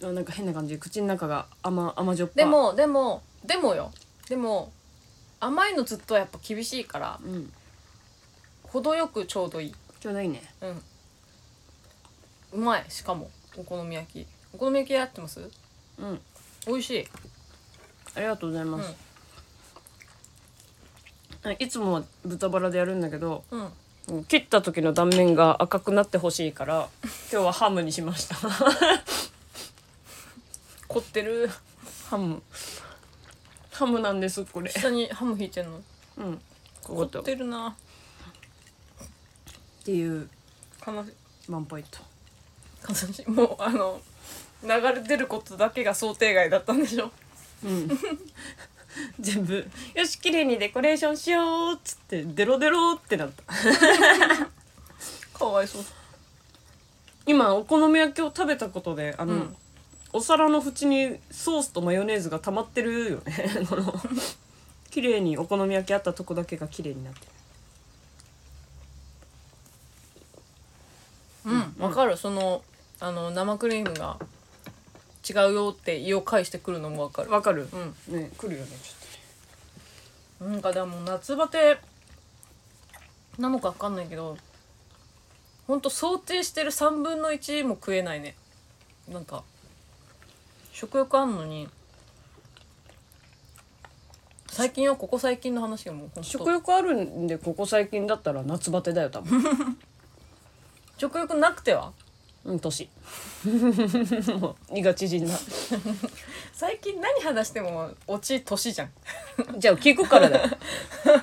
[0.00, 2.34] なんか変な感じ口の中が甘甘じょっぱ。
[2.34, 3.92] ーでもでもでもよ。
[4.28, 4.72] でも
[5.40, 7.52] 甘いのずっとやっぱ厳しいからうん。
[8.64, 10.42] 程よくちょうどいいちょうどいいね。
[10.60, 10.82] うん。
[12.52, 13.30] うまいしかも。
[13.56, 14.26] お好み焼き。
[14.54, 15.40] お好み焼きやってます？
[15.98, 16.20] うん。
[16.66, 17.08] 美味しい。
[18.14, 18.94] ありがとうございます、
[21.58, 23.58] いつもは豚バラでやるんだけどう
[24.18, 24.24] ん。
[24.24, 26.88] 切った時の断面が赤くなってほしいから
[27.30, 28.36] 今日はハムにしました。
[30.88, 31.50] 凝ってる。
[32.08, 32.42] ハム。
[33.70, 34.70] ハムなんですこれ。
[34.70, 35.82] 下にハム引いてんの？
[36.18, 36.36] うん。
[36.82, 37.76] こ凝ことっってるな
[39.88, 40.28] ていう。
[40.86, 41.12] 悲し
[41.48, 41.98] ワンポイント。
[41.98, 42.02] い
[42.90, 43.30] 悲しい。
[43.30, 43.98] もうあの
[44.62, 47.10] 流れ出ることだけが想定外だったんでしょ。
[47.64, 47.88] うん。
[49.18, 53.44] 全部「よし綺麗にデコレーションしよう」っつってデロデロってなった。
[55.38, 55.84] かわいそう。
[57.24, 59.56] 今お好み焼きを食べたことであの、うん。
[60.12, 63.64] お皿の縁にソースとマヨネーズが溜まってるよね。
[63.68, 63.94] この
[64.90, 67.37] 綺麗にお好み焼きあったとこだけが綺麗になってる
[71.48, 71.82] うん。
[71.82, 72.16] わかる。
[72.16, 72.62] その
[73.00, 74.18] あの生クリームが
[75.28, 77.30] 違うよって胃を返してくるのもわかる。
[77.30, 77.68] わかる、
[78.08, 78.20] うん。
[78.20, 81.78] ね来るよねちょっなんかでも夏バテ
[83.38, 84.36] なのかわかんないけど
[85.66, 88.34] ほんと想定してる3分の1も食えないね。
[89.08, 89.42] なんか
[90.72, 91.68] 食欲あんのに。
[94.50, 96.22] 最近はここ最近の話がもうほんとと。
[96.22, 99.40] 食欲あるんでここ最近だったら夏バテだよ多分
[100.98, 101.92] 食欲なくては？
[102.44, 102.88] うん年。
[104.40, 105.34] もう胃が縮んだ。
[106.52, 108.90] 最近何話してもオチ年じゃん。
[109.58, 110.48] じゃあ聞くからだよ。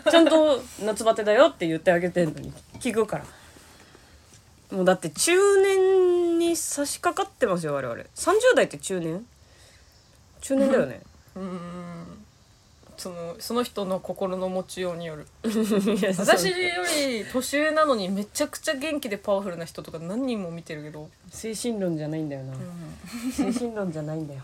[0.10, 2.54] ちゃんと夏バテだよって言ってあげてんのに。
[2.80, 3.26] 聞くから。
[4.72, 8.02] もうだって中年に差し掛かってますよ我々。
[8.16, 9.26] 30代って中年？
[10.42, 11.02] 中年だよね。
[11.36, 12.25] うーん
[13.06, 15.28] そのその人の心の持ちようによる。
[16.18, 16.56] 私よ
[16.98, 22.56] り年上なのにめちゃくちゃ元気でパワフルな人とか何人も見てるけど、精神論じゃないんだよな、
[23.32, 24.42] 精神論じゃないんだよ。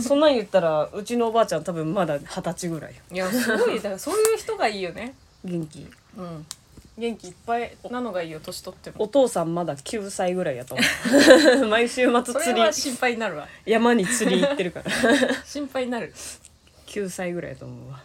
[0.00, 3.02] そんなん言ったらうちのおばあちゃん多分まだ二十歳ぐらいよ。
[3.12, 3.76] いやすごい。
[3.76, 5.14] だからそういう人がいいよね。
[5.44, 5.86] 元気。
[6.16, 6.46] うん。
[6.96, 8.96] 元気いっぱいなのがいいよ年取っても。
[9.00, 10.82] お父さんまだ9歳ぐらいやと思
[11.62, 11.66] う。
[11.68, 12.54] 毎週末そ釣り。
[12.54, 13.46] れは心配になるわ。
[13.66, 14.90] 山に釣り行ってるから。
[15.44, 16.14] 心配になる
[16.94, 18.00] 9歳ぐらいやと思うわ、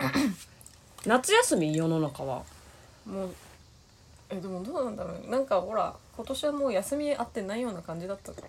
[1.06, 2.42] 夏休み世の中は？
[3.06, 3.34] もう
[4.30, 8.40] えでもどうなんだろうなんかほら今年はもう休みあってないような感じだったか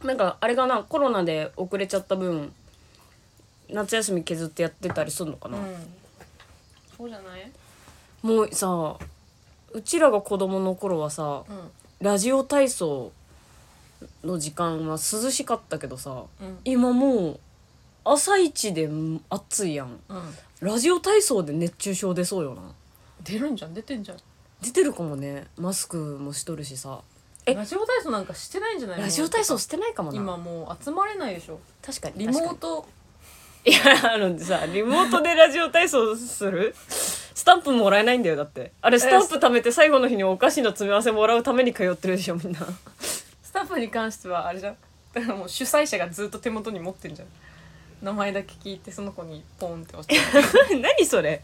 [0.00, 0.82] らなんかあれかな？
[0.82, 2.52] コロナで遅れちゃった分
[3.70, 5.58] 夏休み削ってやってたりするのかな、
[6.96, 7.50] そうじゃない？
[8.22, 8.96] もうさ
[9.72, 11.70] うちらが子供の頃はさうん。
[12.00, 13.12] ラジオ体操
[14.24, 16.58] の時間は涼しかったけどさうん。
[16.64, 17.40] 今もう
[18.04, 18.88] 朝一で
[19.28, 19.98] 暑いやん。
[20.08, 20.22] うん。
[20.60, 22.62] ラジオ体操で熱中症出そうよな。
[23.22, 23.74] 出るんじゃん。
[23.74, 24.18] 出てんじゃん。
[24.62, 25.46] 出てるかもね。
[25.56, 27.00] マスクもしとるしさ。
[27.46, 27.54] え？
[27.54, 29.04] ラジオ体操なんかしてないんじゃないの？
[29.04, 30.16] ラジオ体操してないかもな。
[30.18, 31.60] 今もう集まれないでしょ。
[31.82, 32.26] 確かに。
[32.26, 32.86] リモート。
[33.64, 33.78] いや
[34.14, 36.74] あのさ リモートでラジオ体操する？
[36.88, 38.72] スタンプもらえないんだよだって。
[38.82, 42.60] あれスタンプ貯めて最後の日にお菓子の詰め合わせもらうために通ってるでしょみんな
[43.50, 44.76] スタッフに関してはあれじゃん。
[45.12, 47.28] だからもう主催者がずっと手元に持ってんじゃん。
[48.00, 50.30] 名前だけ聞いてその子にポンって押し
[50.70, 51.42] て、 何それ？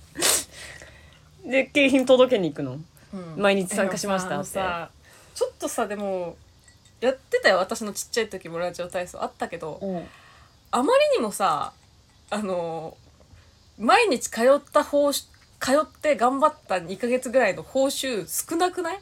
[1.45, 2.79] で景品届けに行くの？
[3.13, 3.35] うん。
[3.43, 4.91] 毎日参加しましたでもさあのさ
[5.35, 6.37] ちょっとさでも
[7.01, 7.57] やってたよ。
[7.57, 9.81] 私のちっちゃい時もラジオ体操あったけど
[10.71, 11.73] あまりにもさ
[12.31, 12.97] あの
[13.79, 15.25] 毎日通った報酬
[15.59, 18.99] 通って頑張った2ヶ月ぐらいの報酬少なくない？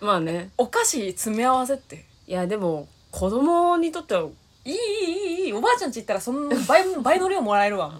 [0.00, 0.50] まあね。
[0.56, 4.28] お菓子詰め合わせっていやでも子供にとっては
[4.64, 7.92] いいいいいいいいいおばあちゃんち行ったらその倍倍の量もらえるわ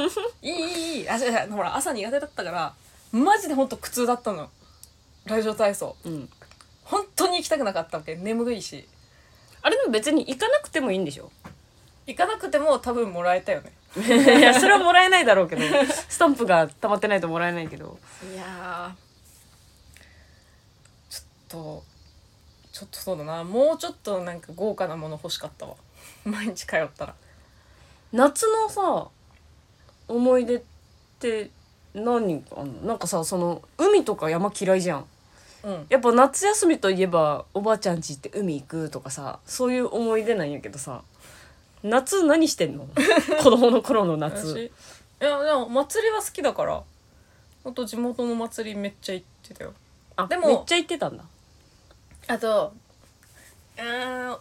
[0.42, 2.74] いいいいいいあじゃあほら朝苦手だったから
[3.12, 4.48] マジでほんと苦痛だったの
[5.26, 6.30] ラジオ体操うん
[6.84, 8.88] 本当に行きたくなかったわけ眠いし
[9.62, 11.30] あれでも別に行かなくてもいいんでしょ
[12.06, 14.08] 行かなくても多分もらえたよねい
[14.40, 15.62] やそれはもらえないだろうけど
[16.08, 17.98] スタンプが溜まってないともらえないけど
[18.32, 21.84] いやーちょっと
[22.74, 23.44] ちょっとそうだな。
[23.44, 25.76] もうちょっとなんか豪華なもの欲しかったわ。
[26.26, 27.14] 毎日通ったら。
[28.12, 29.06] 夏のさ
[30.08, 30.62] 思い出っ
[31.20, 31.50] て
[31.94, 32.82] 何かあんの？
[32.82, 35.06] なんかさその海とか山嫌いじゃん。
[35.62, 35.86] うん。
[35.88, 41.02] やっぱ夏休みといえばおばあちゃん家行って海行くとかさそういう思い出なんやけどさ。
[41.84, 42.88] 夏何してんの？
[43.40, 44.46] 子供の頃の私？
[44.48, 44.70] 夏い
[45.20, 46.82] やでも祭りは好きだから。
[47.62, 49.72] ほんと地元の祭りめっちゃ行ってたよ。
[50.16, 51.24] あでもめっちゃ行ってたんだ
[52.26, 52.72] あと
[53.76, 54.38] うーん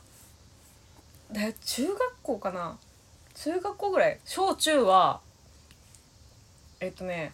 [1.34, 2.78] で中学校かな？
[3.36, 4.20] 中学校ぐらい。
[4.26, 5.22] 小中は
[6.80, 7.32] えっとね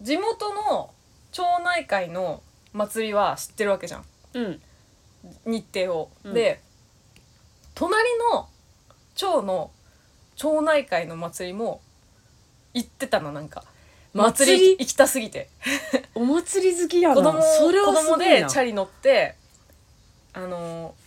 [0.00, 0.90] 地元の
[1.30, 4.04] 町内会の祭りは知ってるわけじゃん。
[4.34, 4.60] うん。
[5.46, 6.10] 日程を。
[6.24, 6.34] うん。
[6.34, 6.60] で
[7.74, 8.48] 隣の
[9.14, 9.70] 町の
[10.36, 11.80] 町内会の祭りも
[12.74, 13.64] 行ってたのなんか。
[14.12, 15.48] 祭り行きたすぎて。
[16.14, 17.14] お祭り好きやな。
[17.14, 18.24] 子供それ子供はすごいな。
[18.24, 19.36] でチャリ乗って
[20.34, 21.04] あのー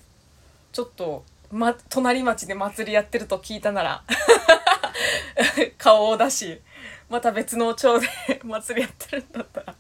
[0.74, 4.04] ちょっと、ま、隣町で祭りやってると聞いたなら
[5.80, 6.62] 顔を出し
[7.10, 8.08] また別の町で
[8.44, 9.76] 祭りやってるんだったら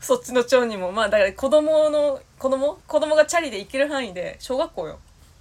[0.00, 2.78] そっちの町にもまあだから子供の子供？
[2.86, 4.98] 子供がチャリで行ける範囲で小学校よ。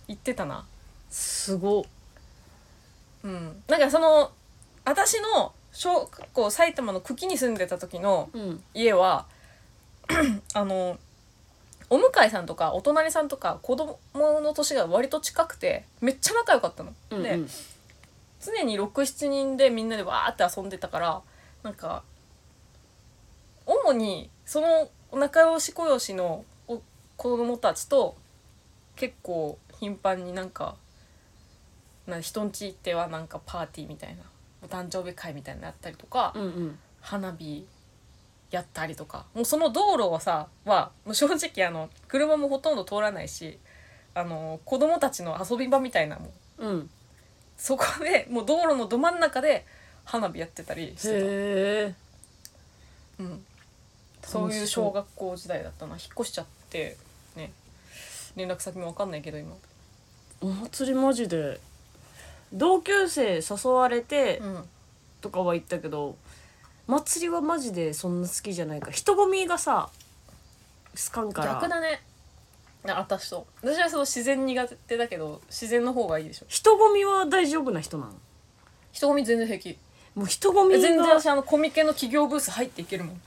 [0.07, 0.65] 行ってたな。
[1.09, 1.85] すご
[3.23, 3.63] うん。
[3.67, 4.31] なんかその
[4.85, 8.63] 私の小学校埼玉の久喜に住んでた時のうん。
[8.73, 9.25] 家は
[10.53, 10.97] あの
[11.91, 16.93] お向かいさんとかお隣さんとか子供の年が割と近くてめっちゃ仲良かったの。
[17.09, 17.47] でうんうん
[18.43, 21.21] 常に67人でみんなでわーって遊んでたから
[21.61, 22.01] なんか
[23.67, 26.81] 主にその仲良しこよしのお
[27.17, 28.15] 子供たちと
[28.95, 30.75] 結構頻繁になんか
[32.07, 34.23] な人んち行ってはなんかパーティーみたいな
[34.63, 37.67] お誕生日会みたいなのやったりとか、うんうん花火
[38.51, 39.25] やったりとか。
[39.33, 43.57] もうその道路はさはもう正直あの車もほとんど通らないし
[44.13, 46.89] あの子供たちの遊び場みたいなもううん。
[47.57, 49.65] そこでもう道路のど真ん中で
[50.03, 51.95] 花火やってたりしてへえ。
[53.17, 53.45] た、うん、
[54.23, 54.51] そう。
[54.51, 55.93] いう小学校時代だったな。
[55.93, 56.97] 引っ越しちゃって
[57.35, 57.51] ね。
[58.35, 59.53] 連絡先も分かんないけど今、
[60.41, 61.59] お祭りマジで。
[62.53, 64.63] 同級生誘われてうん、
[65.21, 66.17] とかは言ったけど
[66.87, 68.87] 祭りはマジでそんな好きじゃないか。
[68.87, 69.89] ら人混みがさ
[71.07, 71.53] 好かんから。
[71.53, 72.01] 逆だね。
[72.87, 73.45] あ私と。
[73.61, 76.45] 私はそう自然苦手だけど自然の方がいいでしょ。
[76.47, 78.13] 人混みは大丈夫な人なの？
[78.91, 79.77] 人混み全然平気。
[80.15, 80.79] もう人混みが。
[80.81, 83.21] 全然私あのコミケの企業ブース入っていけるもん。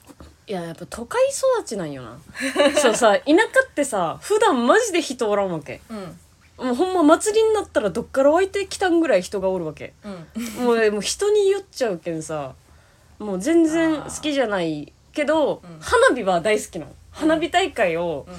[0.47, 2.19] いややっぱ都会育ちなんよな。
[2.77, 5.81] そうさ田舎ってさ普段マジで人おらんわけ。
[5.89, 6.19] うん。
[6.67, 9.95] もうほんま祭りになったらどっから湧いてきたんぐらい人がおるわけ。
[10.05, 10.09] う
[10.61, 10.65] ん。
[10.65, 12.55] もうねもう人に酔っちゃうけんさ
[13.19, 15.79] もう全然好きじゃないけど、うん。
[15.81, 16.93] 花火は大好きなの。
[17.11, 18.33] 花火大会を、う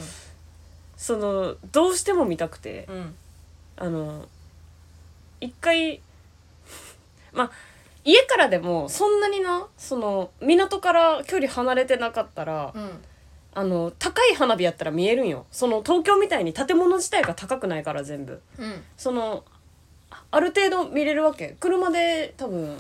[0.97, 3.15] そのどうしても見たくて、んうん。
[3.77, 4.25] あの
[5.41, 6.01] 一回
[7.33, 7.51] まあ
[8.03, 13.03] 家からでもそんなになその港から距離離れてなかったら、うん。
[13.57, 15.45] あの高い花火やったら見えるんよ。
[15.51, 18.41] その東京みたいに建物自体が高くないから全部。
[18.59, 18.83] うん。
[18.97, 19.45] その
[20.11, 21.55] あある程度見れるわけ。
[21.59, 22.77] 車で多分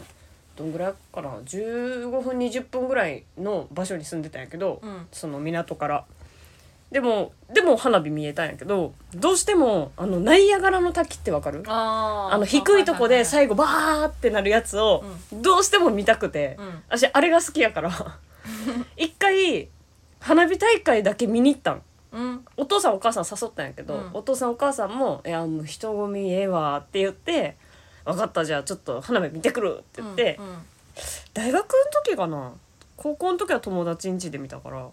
[0.55, 5.07] どんぐらいかな？15分20分ぐらいの場所に住んでたんやけど、うん。
[5.11, 6.05] その港から。
[6.91, 11.63] でもでも花火見えたんやけどどうしてもあのナイアガラの滝ってわかる？
[11.67, 17.91] あの低いとこではい最後バーってなるやつをどうしても見たくて、はいはい私あれが好きやから。
[18.95, 19.67] 一回
[20.19, 21.81] 花火大会だけ見に行ったん。
[22.13, 22.45] うん。
[22.55, 24.09] お父さんお母さん誘ったんやけど、うん。
[24.13, 27.57] お父さんお母さんも「いやもう人混みええわ」って言って
[28.05, 30.45] 「分かったじゃあちょっと花火見てくる」って言って、うん
[31.33, 32.53] 大学の時かな？
[32.95, 34.87] 高校の時は友達ん家で見たから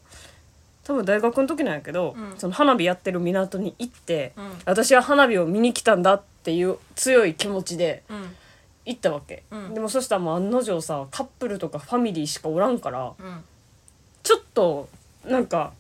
[0.83, 2.35] 多分大学の時なんやけど、うん。
[2.37, 4.51] その花火やってる港に行って、うん。
[4.65, 8.35] 私は花火を見に来たんだっていう強い気持ちでうん。
[8.85, 9.75] 行ったわけ、うん。
[9.75, 13.45] でもそしたらもう案の定さカップルとかファミリーしかおらんからうん。
[14.25, 14.89] ちょっと
[15.25, 15.73] なんか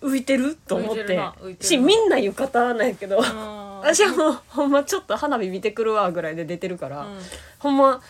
[0.00, 1.66] 浮いてると思っ浮いてるてな浮いてるな。
[1.66, 7.18] しみんな浴衣なんやけど、あ私はもうほんまちょっと花火見てくるわぐらいで出てるから、うん。
[7.58, 8.00] ほんま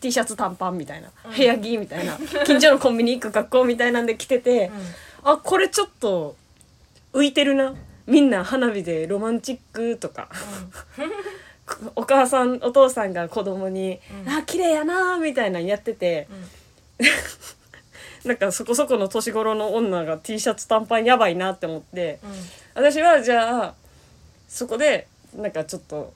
[0.00, 1.36] T シャツ短パンみたいな、うん。
[1.36, 4.70] 部屋着みたいな近所のコンビニ行く学校みたいなんで来てて、
[5.22, 6.36] あこれちょっと
[7.12, 7.74] 浮いてるな。
[8.06, 10.28] みんな花火でロマンチックとか。
[11.96, 14.32] お母さんお父さんが子供に「うん。
[14.32, 16.28] あ綺麗やな」みたいなのやってて
[18.24, 22.36] なんかそこそこの年頃の女が T シャツ短パンやばいなって思ってうんうん。
[22.74, 23.74] 私はじゃあ
[24.46, 26.12] そこでなんかちょっと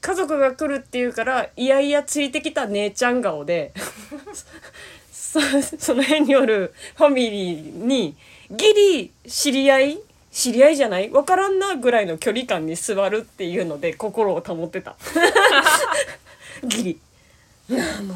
[0.00, 3.72] 家族が来るっていうからいやいやついてきた姉ちゃん顔で
[5.10, 5.40] そ
[5.78, 8.16] その辺におるファミリーに
[8.50, 9.98] ギリ知り合い
[10.30, 11.08] 知り合いじゃない？
[11.08, 14.94] 分からんなぐらいの距離感に座るっていうので心を保ってた。
[16.62, 16.90] ギリ
[17.70, 18.14] 「いやも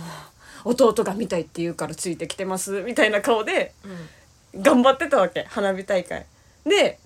[0.67, 3.73] う弟が見たいって言うからついてきてます」みたいな顔で
[4.55, 4.63] うん。
[4.63, 5.45] 頑張ってたわけ。
[5.49, 6.27] 花火大会。
[6.67, 6.99] で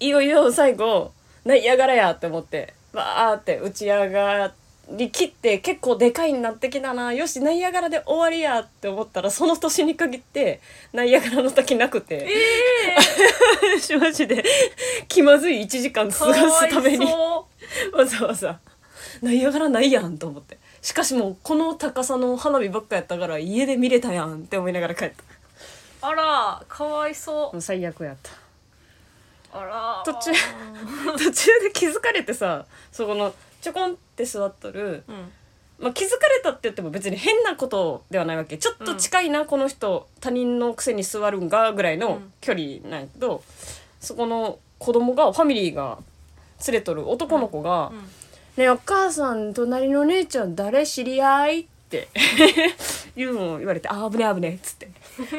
[0.00, 1.12] いよいよ最後
[1.44, 4.52] ナイアガラやって思ってわーって打ち上が
[4.90, 10.60] りきって結構でかいになってきたなよしナイアガラで終わりやって思ったらその年に限って
[10.92, 12.28] ナイアガラの滝なくて、
[13.98, 14.44] マジで
[15.08, 17.12] 気まずい1時間過ごすためにか
[17.92, 18.58] わざわざ
[19.22, 20.58] ナイアガラないやんと思って。
[20.82, 25.12] しかしもうこの高さの花火ばっかやったから家で見れたやんって思いながら帰っ
[26.00, 26.08] た。
[26.08, 28.32] あらかわいそう最悪やった
[30.04, 30.32] 途中
[31.18, 35.32] 途中で気づかれてさそこのちょこんって座っとる、うん。
[35.78, 38.58] まあ、気づかれたって言っても別に変なことではないわけ。
[38.58, 42.32] ちょっと近いな、この人他人のくせに座るんがぐらいのうん。
[42.40, 43.42] 距離なんやけど、
[44.00, 45.98] そこの子供がファミリーが
[46.66, 47.98] 連れとる男の子が「うん。
[48.00, 52.08] ねえお母さん隣の姉ちゃん誰知り合い?」って
[53.16, 54.90] 言うのを言われて「あ危ねえ危ねえ」っつって。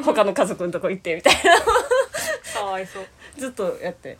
[0.03, 1.59] 他の家族のとこ行ってみたいな。
[2.53, 3.05] かわいそう
[3.37, 4.17] ずっとやって。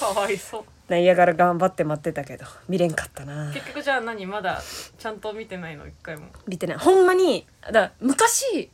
[0.00, 0.64] かわいそう。
[0.88, 3.50] ナイアガラ頑張って待ってたけど見れんかったな。
[3.52, 4.26] 結局じゃあ何？
[4.26, 4.62] まだ
[4.98, 5.86] ちゃんと見てないの？
[5.86, 6.26] 一回も。
[6.46, 6.78] 見てない。
[6.78, 8.70] ほんまにだから昔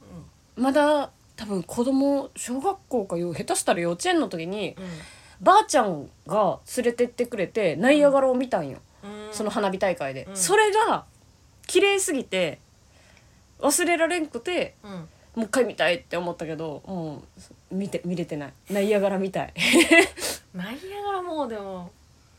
[0.57, 4.76] まだ多分子供小学校かよ下手したら幼稚園の時に
[5.40, 9.33] ばあちゃんが連れてってくれてナイアガラを見たんよ、うん。
[9.33, 10.37] その花火大会で、うん。
[10.37, 11.05] それが
[11.66, 12.61] 綺麗すぎて
[13.61, 14.90] 忘れられんくてうん。
[15.37, 18.52] もう一回見たいって思ったけどもう見て見れてない。
[18.70, 19.54] ナイアガラ見たい。
[20.54, 21.90] ナイアガラもうでも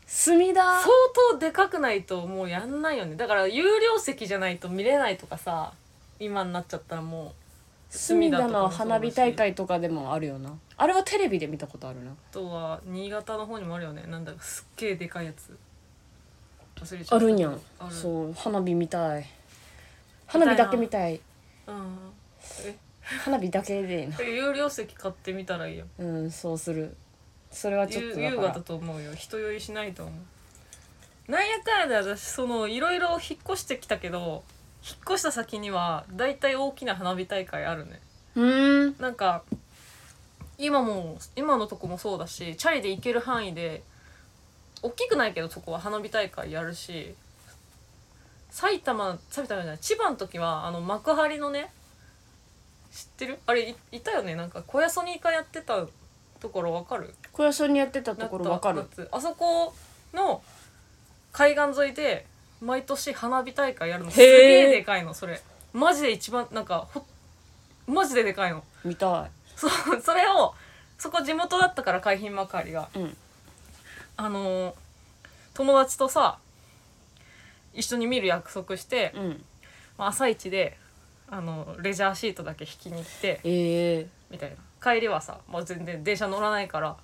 [0.06, 0.60] 隅田。
[0.60, 0.86] 相
[1.32, 3.16] 当でかくないともうやんないよね。
[3.16, 5.72] だから有料席じゃないと見れないとかさ
[6.20, 7.32] 今になっちゃったらもう
[7.88, 10.54] 隅田の花火大会とかでもあるよな。
[10.76, 12.10] あれはテレビで見たことあるな。
[12.10, 14.04] あとは新潟の方にもあるよね。
[14.08, 15.56] なんだかすっげえでかいやつ。
[16.80, 17.60] 忘れちゃったあるんやん。
[17.90, 19.26] そう花火見たい。
[20.26, 21.20] 花火だけ見たい。
[21.66, 21.74] うん。
[21.74, 22.11] え
[23.02, 26.96] 花火だけでいいな有料席買ってみたらいいようんそうする。
[27.50, 29.14] それはちょっ優と優雅だと思うよ。
[29.14, 30.12] 人酔いしないと思
[31.28, 31.30] う。
[31.30, 34.44] なんやかんやで私そのいろいろ引っ越してきたけど
[34.84, 38.00] 引っ越した先にはだいたい大きな花火大会あるね。
[38.36, 38.40] う
[38.88, 38.96] ん。
[38.98, 39.42] なんか
[40.58, 43.82] 今も今のとこもそうだしチャリで行ける範囲で
[44.82, 47.14] 大きくないけどそこは花火大会やるし
[48.50, 51.70] 埼玉埼玉じゃない千葉の時はあの幕張のね
[52.92, 53.38] 知ってる？
[53.46, 54.34] あれいいたよね？
[54.34, 55.86] なんか小屋ソニーカやってた
[56.40, 57.14] ところわかる？
[57.32, 58.84] 小屋さんにやってたところわかる。
[58.96, 59.74] 夏あそこ
[60.12, 60.42] の
[61.32, 62.26] 海岸沿いで
[62.60, 64.10] 毎年花火大会やるの。
[64.10, 65.40] すげえでかいのそれ。
[65.72, 67.04] マジで一番なんかほ
[67.86, 68.62] マジででかいの。
[68.84, 70.54] 見たそうそれを
[70.98, 72.88] そこ地元だったから海浜幕張が。
[72.94, 73.16] いうん。
[74.18, 74.74] あのー
[75.54, 76.38] 友達とさ
[77.74, 79.44] 一緒に見る約束して、うん。
[79.98, 80.78] まあ、朝一で
[81.32, 84.56] あのレジャーシートだけ引きに行ってええみたいな。
[84.82, 86.96] 帰りはさ、まあ、全然電車乗らないから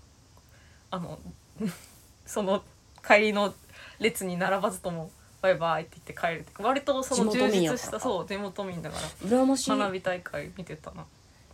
[0.90, 1.18] あの
[2.26, 2.62] その
[3.06, 3.54] 帰りの
[4.00, 5.10] 列に並ばずとも
[5.40, 6.62] バイバイって言って帰るって。
[6.62, 9.70] 割とその地充元民やから実したそう地元民だから羨ましい。
[9.70, 11.06] 花火大会見てたな。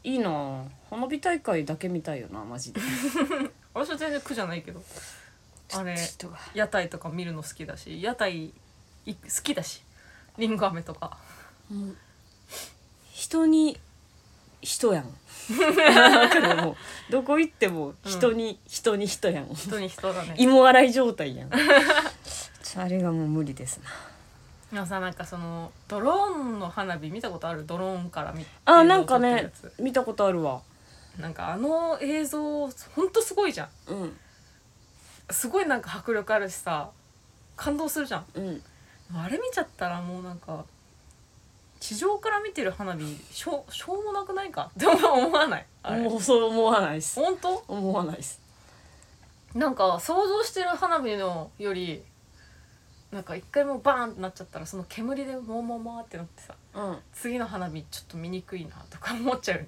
[0.02, 0.64] いいな。
[0.90, 2.80] 花火大会だけ見たいよなマジで。
[3.72, 4.82] 私は全然苦じゃないけど。
[5.74, 8.52] あれ人が屋台とか見るの好きだし屋台
[9.06, 9.84] い好きだし。
[10.38, 11.18] りんご飴とか。
[11.70, 11.96] もう
[13.24, 13.78] 人に
[14.60, 15.04] 人やん。
[16.62, 16.76] もう
[17.12, 19.48] どこ行っても人に、人に人やん。
[19.54, 20.34] 人に人だね。
[20.36, 21.50] 芋洗い状態やん。
[22.76, 23.90] あれがもう無理ですな。
[24.72, 27.64] でもさなんかそのドローンの花火見たことある？
[27.64, 30.60] ドローンから見あなんかね見たことあるわ。
[31.18, 33.68] なんかあの映像ほんとすごいじゃん。
[33.86, 34.20] うん。
[35.30, 36.90] すごいなんか迫力あるしさ
[37.56, 38.26] 感動するじゃん。
[38.34, 38.62] うん。
[39.14, 40.64] あれ見ちゃったらもうなんか
[41.84, 44.70] 地上から見てる花火しょしょうもなくないか？
[44.74, 45.66] って思わない？
[45.82, 46.00] あれ。
[46.08, 47.20] もうそう思わないっす。
[47.20, 47.62] 本当？
[47.68, 48.40] 思わないっす。
[49.54, 52.02] なんか想像してる花火のより
[53.12, 56.98] なんか一回もうバーンってなっちゃったらその煙でモーモーモーってなってさうん。
[57.12, 59.66] 次の花火ちょっと見にくいなとか思っちゃう。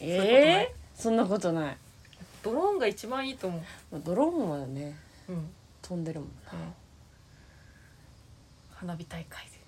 [0.00, 1.76] ええそんなことない。
[2.42, 3.60] ドローンが一番いいと思う。
[3.92, 4.98] まあドローンはね
[5.28, 5.52] うん。
[5.82, 6.52] 飛んでるもんな。
[8.72, 9.50] 花火大会で。
[9.52, 9.59] 今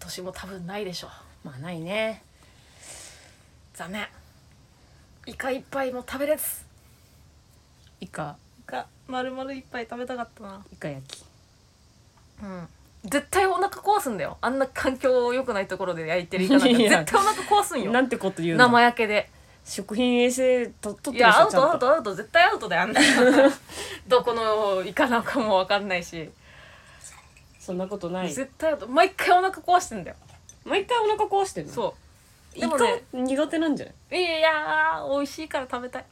[0.00, 1.08] 年も多分ないでしょ
[1.44, 1.48] う。
[1.48, 2.22] まあないね。
[3.74, 4.06] 残念。
[5.26, 6.44] イカ一杯も食べれず。
[8.00, 8.36] イカ。
[8.60, 8.86] イカ。
[9.08, 10.64] 丸々一杯食べたかったな。
[10.72, 11.24] イカ焼き。
[12.42, 12.68] うん。
[13.04, 14.36] 絶対お腹壊すんだよ。
[14.40, 16.68] あんな環境良くないところで焼いてるイカなんか。
[16.78, 16.98] いや。
[17.00, 17.92] 絶対お腹壊すんよ。
[17.92, 18.66] なんてこと言うの？
[18.66, 19.30] 生焼けで。
[19.62, 23.00] 食品衛生と取ってるいやアウトアウトアウト絶対アウトだよあんな。
[24.08, 26.30] どこのイカなんかも分かんないし
[27.60, 28.32] そんなことない。
[28.32, 30.16] 絶対アウト毎回お腹壊してんだよ。
[30.64, 31.72] 毎回お腹壊してるの？
[31.72, 31.94] そ
[32.56, 32.58] う。
[32.58, 34.20] でもね苦手なんじゃない？
[34.20, 36.04] いやー美味しいから食べたい。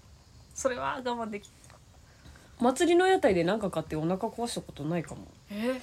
[0.55, 1.51] それは我慢でき
[2.61, 5.23] 祭りの屋台で何か買ってお腹壊したことないかも。
[5.51, 5.81] え？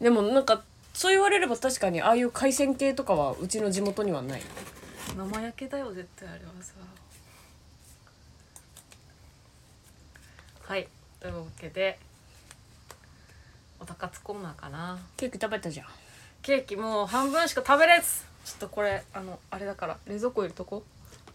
[0.00, 4.42] でもなんかそう言われれば確かにああいう海鮮系とかはうちの地元にはない。
[5.16, 6.74] 生焼けだよ絶対あれはさ。
[10.68, 10.88] はい。
[11.20, 11.98] というわけで
[13.82, 14.96] おたかつコーナーかな。
[15.16, 15.86] ケーキ食べたじゃん。
[16.40, 20.84] ケーキもう半分しか食べれずちょっとこれあのあれだから冷蔵庫入れとこ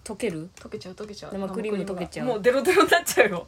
[0.06, 0.50] 溶ける？
[0.56, 1.34] 溶けちゃう溶けちゃう。
[1.34, 2.28] 生クリーム溶けちゃう。
[2.28, 3.48] もうデロデロになっちゃうよ。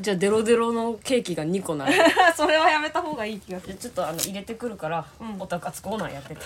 [0.00, 1.92] じゃあデロデロのケーキが2個なる
[2.36, 3.74] それはやめた方がいい気がする。
[3.76, 5.40] ちょっとあの入れてくるから、うん。
[5.40, 6.40] おたかつコーナーやってて。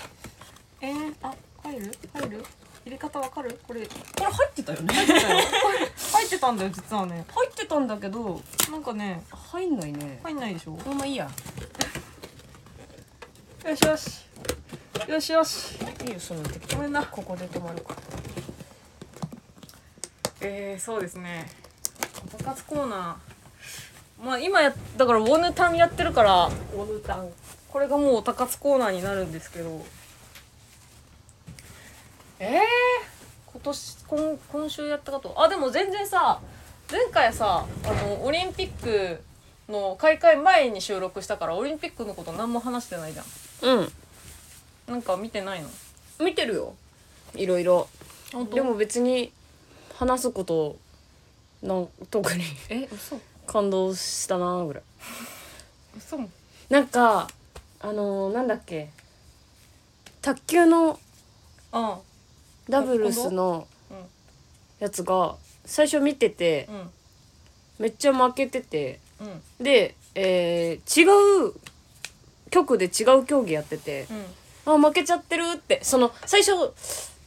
[0.81, 1.91] えー、あ入る？
[2.13, 2.45] 入る？
[2.85, 3.59] 入れ方わかる？
[3.67, 3.85] これ。
[3.85, 4.93] これ入ってたよね。
[4.93, 5.05] 入
[6.25, 7.25] ってたんだよ実はね。
[7.33, 10.19] 入ってたんだけどなんかね入んないね。
[10.23, 10.73] 入んないでしょ？
[10.73, 11.29] このままいいや。
[13.65, 14.25] よしよし。
[15.07, 15.77] よしよし。
[16.05, 16.75] いいよその時。
[16.75, 17.05] ごめんな。
[17.05, 17.95] ここで止まるから。
[20.41, 21.49] えー、そうですね。
[22.25, 24.25] おたかつコーナー。
[24.25, 27.29] まあ今やだからウォヌタンやってるからオルタン。
[27.69, 29.83] これがもうおたかつコーナーになるんですけど
[32.39, 32.59] えー、
[33.51, 35.33] 今年今今週やったこと？
[35.41, 36.39] あでも全然さ
[36.91, 39.21] 前回さあのオリンピック
[39.69, 43.25] の開会前に収録したからオリンピックのこと何も話してないじゃん。
[43.79, 43.91] うん。
[44.87, 45.69] なんか見てないの？
[46.23, 46.75] 見てるよ。
[47.35, 47.87] いろいろ。
[48.53, 49.31] でも別に
[49.95, 50.75] 話すこと
[51.61, 53.17] なん特にえ嘘？
[53.47, 54.83] 感動したなぐらい。
[55.97, 56.19] 嘘？
[56.69, 57.29] なんか
[57.79, 58.89] あのーなんだっけ？
[60.21, 60.99] 卓球の
[61.71, 61.99] あ
[62.69, 63.97] ダブルスのうん
[64.79, 65.35] やつが
[65.65, 66.89] 最初見ててうん
[67.79, 69.23] めっちゃ負けててう
[69.61, 71.53] んで、えー違う
[72.49, 74.07] 局で違う競技やってて
[74.65, 76.51] うんあ負けちゃってるってその最初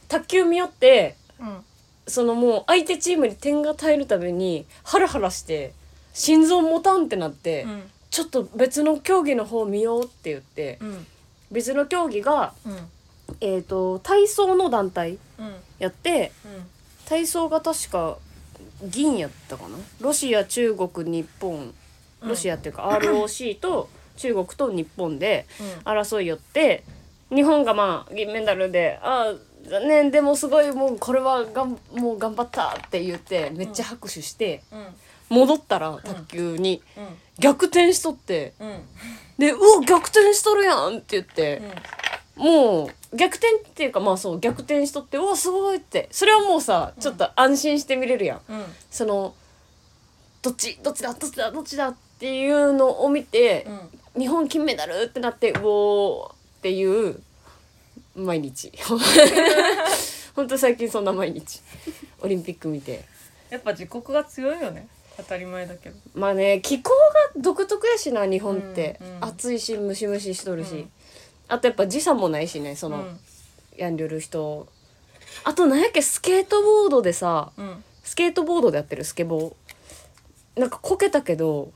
[0.07, 1.63] 卓球見よってうん
[2.07, 5.73] そのもう相手チームに点が入るたびにハラハラして
[6.13, 7.83] 心臓持たんってなって、うん。
[8.09, 11.05] ちょっと別の競技の方見ようって言ってうん。
[11.51, 12.77] 別の競技が、うん
[13.41, 15.55] えー、と体操の団体うん。
[15.79, 16.65] やってうん
[17.05, 18.17] 体操が確か
[18.83, 19.77] 銀やったかな？
[20.01, 21.73] ロシア中国日本。
[22.21, 25.45] ロシアっていうか ROC と中国と日本で
[25.85, 26.83] 争いよって
[27.29, 34.85] 日本がまあ銀メダルでああ残念でもすごいもうこれはがんもう頑張ったって言ってめっちゃ拍手してうん。
[35.29, 37.05] 戻ったら卓球にうん。
[37.39, 38.53] 逆転しとって
[39.37, 41.61] で「うわ逆転しとるやん!」って言って
[42.35, 46.09] もう逆転っていうかまあそう逆転しとって「うわすごい!」って。
[46.11, 48.41] それはもうさちょっと安心して見れるやん。
[48.49, 48.65] うん。
[48.91, 49.33] その
[50.41, 53.65] どっちどっちだどっちだどっちだっていうのを見て
[54.15, 54.21] う、ん。
[54.21, 57.21] 日本金メダルってなってうおーっていう
[58.15, 58.71] 毎日。
[60.35, 61.61] ほんと最近そんな毎日。
[62.21, 63.05] オリンピック見て。
[63.49, 64.87] やっぱ自国が強いよね。
[65.15, 65.95] 当たり前だけど。
[66.13, 69.25] まあね気候が独特やしな日本って、うんうん。
[69.25, 70.91] 暑いしムシムシしとるし、うん
[71.47, 73.19] あとやっぱ時差もないしねその、うん。
[73.77, 74.67] やんりょる人。
[75.43, 77.83] あと何やっけスケートボードでさうん。
[78.03, 80.59] スケートボードでやってるスケボー。
[80.59, 81.71] なんかこけたけど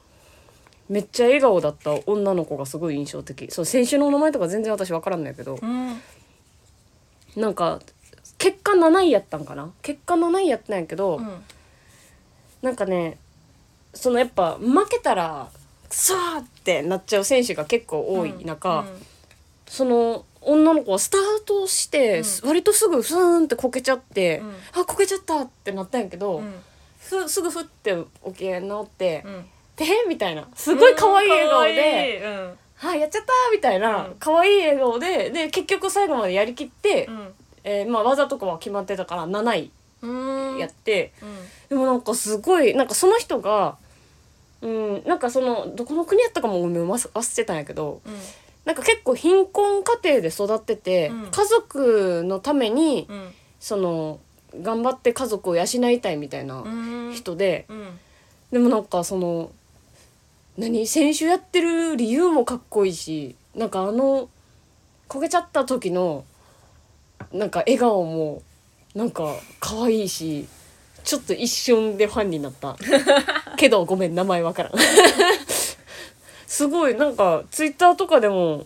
[0.90, 3.52] めっちゃ笑顔だった女の子がすごい印象的。
[3.52, 5.60] そう選手の名前とか全然私分からんないけど。
[5.62, 6.02] うん。
[7.36, 7.80] なんか
[8.38, 9.72] 結果7位やったんかな？
[9.82, 11.44] 結果7位やったんやけど、うん。
[12.62, 13.18] なんかね
[13.94, 15.50] そのやっぱ負けたら
[15.88, 18.86] くそーってなっちゃう選手が結構多い中、
[19.72, 24.82] その女の子はスタートして、う割とすぐスーンってこけちゃって、うん。
[24.82, 26.54] あこけちゃったってなったんやけど、うん。
[27.00, 27.96] ふすぐふって
[28.28, 29.46] 起き直ってうん
[29.78, 30.46] 「てへん」みたいな。
[30.56, 34.16] すごい可愛い笑顔でで「はいやっちゃった」みたいなうん。
[34.20, 37.34] 可愛い笑顔でで結局最後までやりきって、うん。
[37.64, 40.58] えーまあ、技とかは決まってたから7位うん。
[40.58, 41.14] やって。
[41.22, 41.38] うん。
[41.70, 43.78] でもなんかすごいなんかその人が
[44.62, 48.14] うんなんかそのどこの国やったかも忘忘れてたんやけどうん
[48.66, 51.32] なんか結構貧困家庭で育ってて、うん。
[51.32, 53.34] 家族のためにうん。
[53.60, 54.20] その
[54.60, 57.14] 頑張って家族を養いたいみたいなうん。
[57.14, 58.00] 人で、うん。
[58.52, 59.52] でもなんかその
[60.58, 64.30] 何選手やってる理由もかっこいいしなんかあの
[65.08, 66.26] 焦げちゃった時の
[67.32, 68.42] なんか笑顔も
[68.94, 70.48] なんか可愛いし
[71.04, 72.76] ちょっと一瞬でファンになった。
[73.58, 74.74] けどごめん名前わからん
[76.52, 78.66] すごいなんかツイッターとかでも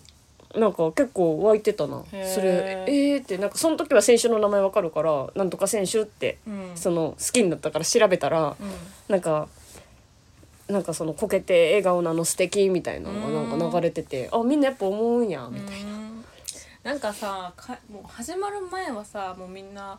[0.56, 2.02] なんか結構湧いてたな。
[2.10, 6.72] それえーってなんかその時は選手の名前わかるからなんとか選手ってうん。
[6.74, 8.70] その好きになったから調べたらうん。
[9.08, 9.46] なんか
[10.68, 15.90] なんかそのこけて笑顔なの素敵みたいなのがなんか流れててあみんなやっぱ思うんやみたいな。
[15.92, 16.24] うん
[16.82, 19.96] なんかさかもう始まる前はさもうみんな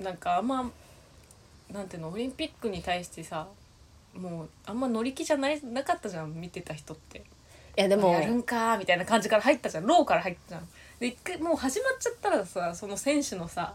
[0.00, 0.70] なんかあんま
[1.72, 3.46] なんていうのオリンピックに対してさ
[4.16, 7.18] もうあんま乗り気じゃないなかったじゃん見てた人って。
[7.18, 7.22] い
[7.80, 9.86] やでもやるんかーみたいな感じから入ったじゃん。
[9.86, 10.68] ローから入ったじゃん。
[11.00, 13.74] で一回もう始まっちゃったらさその選手のさ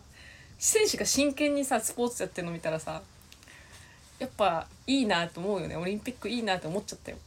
[0.58, 3.02] 選手が真剣にさスポーツやってるの見たらさ
[4.20, 5.76] やっぱいいなと思うよね。
[5.76, 7.18] オリンピックいいなって思っちゃったよ。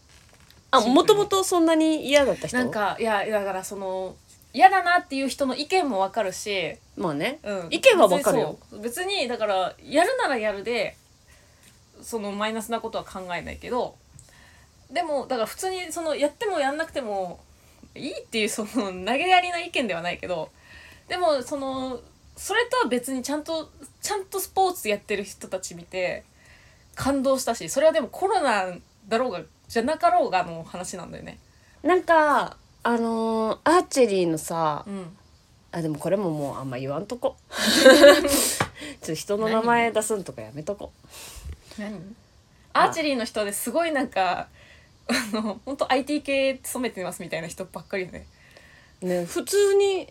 [0.70, 2.56] あもともとそんなに嫌だった人？
[2.56, 4.16] なんかいやだからその
[4.54, 7.38] 嫌だなっていう人の意見もわかるし、まあね。
[7.42, 8.58] うん、意見はわかるよ。
[8.82, 10.96] 別にだからやるならやるで
[12.02, 13.96] そのマイナスなことは考えないけど
[14.90, 17.40] でもだから普通にそのやってもやんなくても
[17.94, 20.50] いいっていうその投げやりな意見ではないけど
[21.08, 22.00] でもその
[22.36, 26.24] それとは別にちゃんとちゃんとスポーツやってる人たち見て
[26.94, 28.74] 感動したしそれはでもコロナ
[29.08, 31.38] だろうがじゃなかろうがの話なんだよね。
[31.82, 35.16] なんかあのーアーチェリーのさうん。
[35.74, 37.36] あでもこれももうあんま言わんとこ。
[37.48, 40.92] ちょっと人の名前出すんとかやめとこ
[41.78, 42.16] 何？
[42.74, 44.48] アーチェリーの人ですごいなんか
[45.08, 48.26] あの本当 IT 系勤めてますみたいな人ばっかりよね、
[49.02, 50.08] ね普通に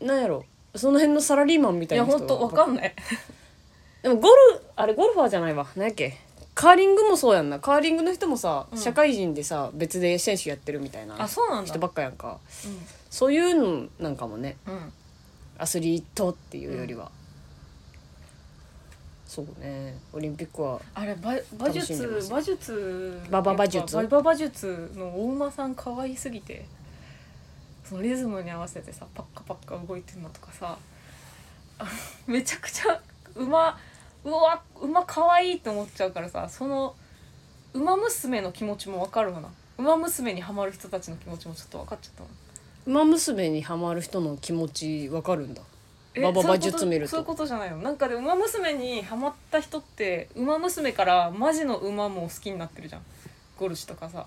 [0.00, 0.44] なんやろ
[0.74, 2.94] その辺のサラリーマンみたいやいな人本当わかんない。
[4.02, 4.34] でもゴル
[4.76, 5.66] あれゴルファーじゃないわ。
[5.76, 6.18] 何やっけ？
[6.54, 7.58] カーリングもそうやんな。
[7.58, 8.78] カーリングの人もさ、うん。
[8.78, 11.70] 社会人でさ別で選手やってるみたいなあそうなんだ。
[11.70, 12.38] 人ばっかやんか。
[13.10, 14.56] そういうのなんかもね。
[14.66, 14.92] うん、うん、
[15.58, 17.10] アスリートっていうよりは、
[19.30, 19.96] そうね。
[20.12, 21.94] オリンピックはあれ馬馬術
[22.28, 23.96] 馬術馬場馬術？
[23.96, 26.66] 馬場馬術の大馬さん可愛すぎて
[27.84, 30.76] そのリズムに合わせてさパッカパッカ動いてるのとかさ
[31.78, 31.86] あ
[32.26, 33.00] めちゃくちゃ
[33.36, 33.78] 馬
[34.24, 36.96] うわ馬可愛いって思っちゃうからさその
[37.72, 39.48] 馬娘の気持ちもわかるわな。
[39.78, 42.28] 馬娘にハマる人たちの気持ちもちょっと分かっちゃったな
[42.84, 45.62] 馬娘にハマる人の気持ちわかるんだ
[46.14, 47.10] え馬場馬術見ると。
[47.12, 53.02] そういうことじゃないのなんかで馬娘にハマった人って馬娘からマジの馬も好きになってるじゃん。
[53.58, 54.26] ゴルシュとかさ。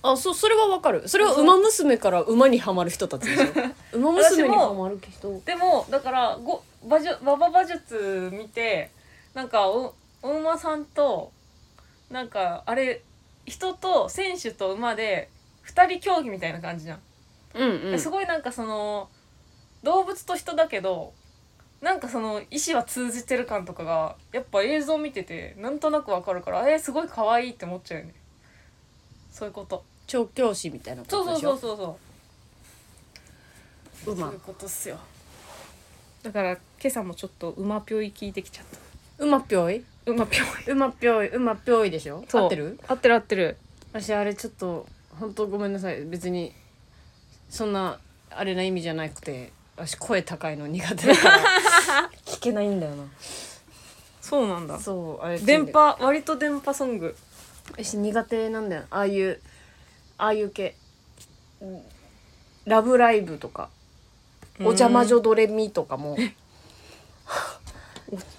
[0.00, 1.08] あそそれはわかる。
[1.08, 3.44] それは馬娘から馬にはまる人たちでしょ。
[3.98, 5.40] 馬娘にはまる人。
[5.44, 8.90] でもだからご馬術馬場馬術見て
[9.34, 11.32] なんかおお馬さんと
[12.10, 13.02] なんかあれ
[13.46, 15.28] 人と選手と馬で
[15.62, 17.00] 二人競技みたいな感じじゃん、
[17.54, 17.90] うんうん。
[17.92, 19.08] ですごいなんかその
[19.82, 21.12] 動物と人だけど
[21.80, 28.14] なんかその意思は通じてる感とかがやっぱ映像見ててなんとなくわかるからえー、すごい可愛いって思っちゃうよね。
[29.30, 29.84] そういうこと。
[30.08, 31.98] 調教師みたいなこそうそうとでしょそうそう
[34.04, 34.12] そう。
[34.14, 34.26] 馬。
[34.26, 34.98] そういうことっすよ。
[36.22, 38.66] だから今朝もちょっと馬ぴょい聞いてきちゃっ
[39.18, 39.24] た。
[39.24, 39.84] 馬ぴょい？
[40.06, 40.72] 馬ぴょい。
[40.72, 42.24] 馬ぴょい馬ぴょいでしょ？
[42.28, 42.42] そう。
[42.44, 42.80] 合ってる？
[42.88, 43.56] 合ってる合ってる。
[43.92, 44.86] 私あれちょっと
[45.20, 46.04] 本当ごめんなさい。
[46.06, 46.52] 別に
[47.48, 48.00] そんな
[48.30, 51.38] あれな意味じゃなくて私声高いの苦手だから。
[52.26, 53.04] 聞けないんだよな。
[54.20, 54.78] そうなんだ。
[54.78, 57.16] そうあれ電波割と電波ソング。
[57.72, 58.84] 私苦手なんだよ。
[58.90, 59.40] ああいう
[60.18, 60.74] ああいう系。
[61.60, 61.82] うん
[62.66, 63.70] ラブライブとか。
[64.60, 66.18] お邪魔女ドレミとかも。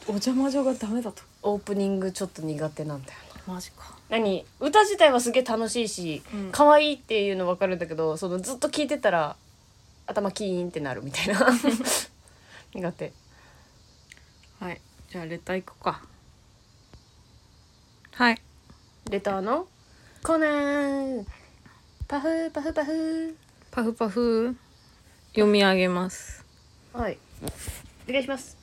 [0.08, 1.24] お邪魔女がダメだと？
[1.42, 3.54] オープニングちょっと苦手なんだよな。
[3.56, 3.96] マジか。
[4.10, 4.46] 何？
[4.60, 6.50] 歌自体はすげえ楽しいしうん。
[6.52, 9.36] 可愛いっていうの分かるんだけどそのずっと聞いてたら
[10.10, 11.40] 頭キーンってなるみたいな。
[12.74, 13.14] 苦手。
[15.10, 16.04] じゃあレター行こうか。
[18.14, 18.40] はい。
[19.10, 19.68] レターの
[20.22, 21.26] コナン
[22.08, 23.36] パフパフパフ
[23.72, 24.56] パフパフ。
[25.30, 26.46] 読み上げます。
[26.94, 27.18] はい。
[28.08, 28.56] お願いします。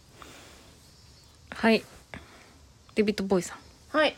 [1.50, 1.82] はい。
[2.94, 3.58] デビッド・ボーイさん。
[3.96, 4.16] はい。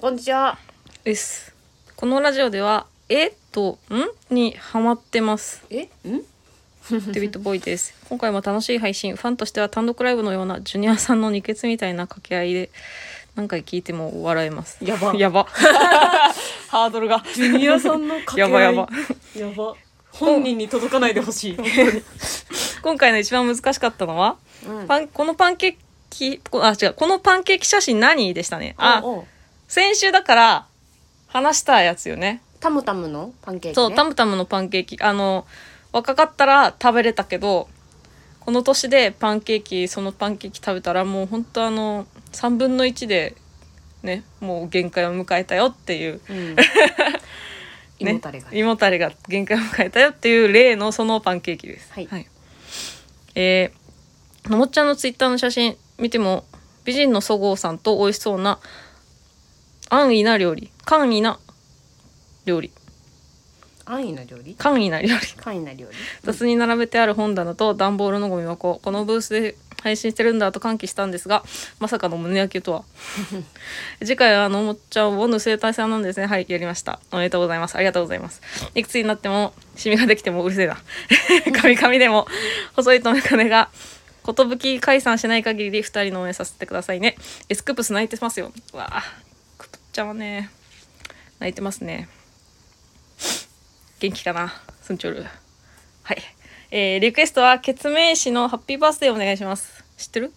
[0.00, 0.58] こんにちは。
[1.02, 1.52] です。
[1.96, 5.64] このラジオでは「えと「ん?」にハマってます。
[5.68, 6.24] えん？
[6.90, 7.94] デビッド・ボーイです。
[8.08, 9.16] 今回も楽しい配信。
[9.16, 12.70] ファンとしては単独ライブのようなジュニアさんの二血みたいな掛け合いで
[13.34, 14.78] 何回聞いても笑えます。
[14.84, 15.12] やば。
[15.14, 15.44] やば。
[16.68, 17.24] ハードルが。
[17.34, 18.50] ジュニアさんの掛け合い。
[18.50, 18.88] やばやば。
[19.36, 19.74] やば。
[20.12, 21.56] 本人に届かないでほしい、
[22.82, 24.86] 今回の一番難しかったのは、うん。
[24.86, 25.76] パンこのパンケー
[26.08, 28.32] キこあ違うこのパンケーキ写真何？
[28.32, 28.74] でしたね。
[28.78, 29.02] あ
[29.68, 30.66] 先週だから
[31.26, 32.40] 話したやつよね。
[32.60, 34.96] タムタムのパンケーキ、ね、そうタムタムのパンケーキ。
[35.00, 35.46] あの
[35.96, 37.68] 若かったら食べれたけど
[38.40, 43.34] この年でパンケーキそのパンケーキ食べたらもう本当あの3分の1で
[44.02, 46.62] ねもう限界を迎えたよっていう、うん、ね、
[47.98, 51.90] 胃もたれが、胃もたれが限界を迎えたよっていう例のそのパンケーキです。
[51.92, 52.28] はい。
[53.34, 53.86] えー
[54.50, 56.44] のもっちゃんのツイッターの写真見ても
[56.84, 58.60] 美人のそごうさんと美味しそうな
[59.88, 60.70] 安易な料理。
[60.84, 61.38] 簡易な
[62.44, 62.70] 料理
[63.86, 64.54] 安易な料理？
[64.56, 65.26] 簡易な料理。
[65.36, 65.96] 簡易な料理？
[66.24, 68.80] 雑に並べてある本棚と段ボールのゴミ箱。
[68.82, 71.44] このブースで配信してるんだと歓喜したんですが
[71.78, 72.84] まさかの胸焼けとは？
[74.04, 76.26] 次回はあのもっちゃんをぬ生体さんなんですね。
[76.26, 76.98] はいやりました。
[77.12, 77.76] おめでとうございます。
[77.76, 78.42] ありがとうございます。
[78.74, 80.76] いくつになってもシミができてもうるせえな。
[81.60, 82.26] カミカミでも
[82.74, 83.70] 細いとメガネが
[84.26, 87.16] 寿解散しない限り二人の応援させてくださいね。
[87.48, 88.52] エスクープス泣いてますよ。
[88.72, 89.04] うわあ
[89.56, 90.50] クプちゃんはね。
[91.38, 92.08] 泣いてますね
[94.00, 95.24] 元気かなスンチョル
[96.02, 96.22] はい。
[96.70, 99.84] えー、リクエストは、ケツメイシのハッピーバースデーお願いします。
[99.96, 100.32] 知ってる？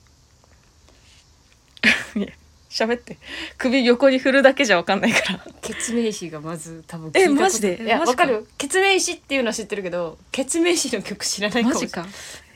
[2.70, 3.18] 喋って。
[3.58, 5.46] 首横に振るだけじゃわかんないから。
[5.62, 7.84] 血明詞がまず多分えマジで？
[7.84, 12.10] いやマジかわかる血明詞っていうのは知ってるけど血明詞の曲知らないかもしれない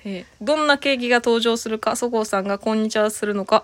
[0.05, 3.63] えーどんなケーキが登場するか、そごうさんがこんにちはするのか。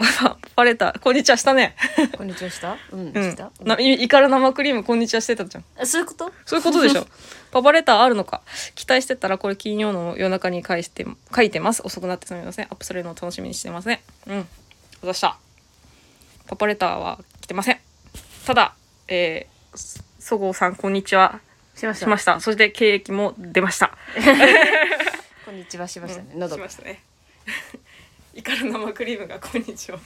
[0.18, 1.76] パパレタ、こんにちはしたね。
[2.16, 2.74] こんにちはした？
[2.90, 3.52] うん、うんした？
[3.60, 5.64] な、いイカラ生クリームこんにちはしてたじゃん。
[5.78, 6.32] あそういうこと？
[6.46, 7.06] そういうことでしょ。
[7.52, 8.40] パパレターあるのか。
[8.74, 11.82] 期待してたらこれ金曜の夜中に返して、書いてます。
[11.84, 12.64] 遅くなってすみません。
[12.64, 14.02] アップされるのを楽しみにしてますね。
[14.26, 14.48] うん。
[15.02, 15.36] どうした？
[16.46, 17.80] パパレターは来てません。
[18.46, 18.74] ただ、
[19.06, 21.40] えー、そそごうさんこんにちは
[21.74, 22.40] しまししました。
[22.40, 23.94] そしてケーキも出ました。
[25.44, 27.02] こんにちはしましたね、喉がしましたね。
[28.40, 29.98] イカラ生クリームがこんにちは。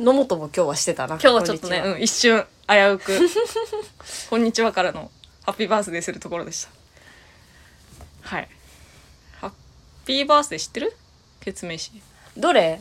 [0.00, 1.20] 野本も今日はしてたな。
[1.22, 3.16] 今日はちょっとね、うん、一瞬危うく
[4.28, 5.08] 「こんにちは」からの
[5.44, 6.70] ハッピーバースデーするところでした。
[8.22, 8.48] はい。
[9.40, 9.52] ハッ
[10.04, 10.96] ピーバースデー知ってる？
[11.38, 11.92] 決名詞
[12.36, 12.80] どれ？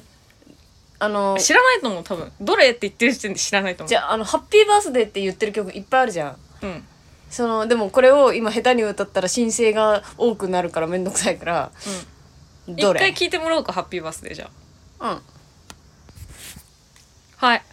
[0.98, 2.32] あの知らないと思う多分。
[2.42, 3.90] どれって言ってる時点で知らないと思う。
[3.90, 6.38] じゃああのハッピーバースデーって言ってる曲いっぱいあるじゃん。
[6.64, 6.88] うん。
[7.30, 12.13] そのでもこれを今下手に歌ったら申請が多くなるからめんどくさいからうん
[12.68, 14.50] 一回聞いてもらおうかハッピーバースデーじゃ
[15.00, 15.12] あ。
[15.12, 15.22] うん。
[17.38, 17.64] はい。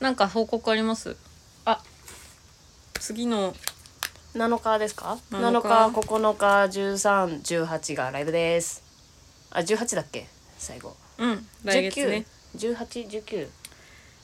[0.00, 1.16] なんか報告あります？
[1.64, 1.82] あ。
[2.94, 3.54] 次の。
[4.34, 6.64] 7日ですか？7 7日9日
[7.64, 8.82] 1318がライブです。
[9.50, 10.26] あ18だっけ？
[10.58, 10.96] 最後。
[11.18, 12.26] うん来月ね。
[12.56, 13.48] 1819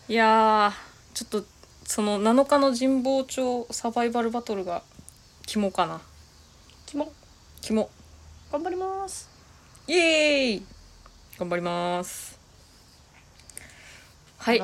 [0.08, 1.46] いやーちょっと
[1.84, 4.82] その7日の神保町サバイバルバトルが
[5.46, 6.00] 肝かな。
[6.86, 7.12] キモ
[7.60, 7.90] 肝。
[8.50, 9.28] 頑張ります
[9.88, 10.62] イエーイ。
[11.38, 12.38] 頑張ります。
[14.36, 14.58] はい。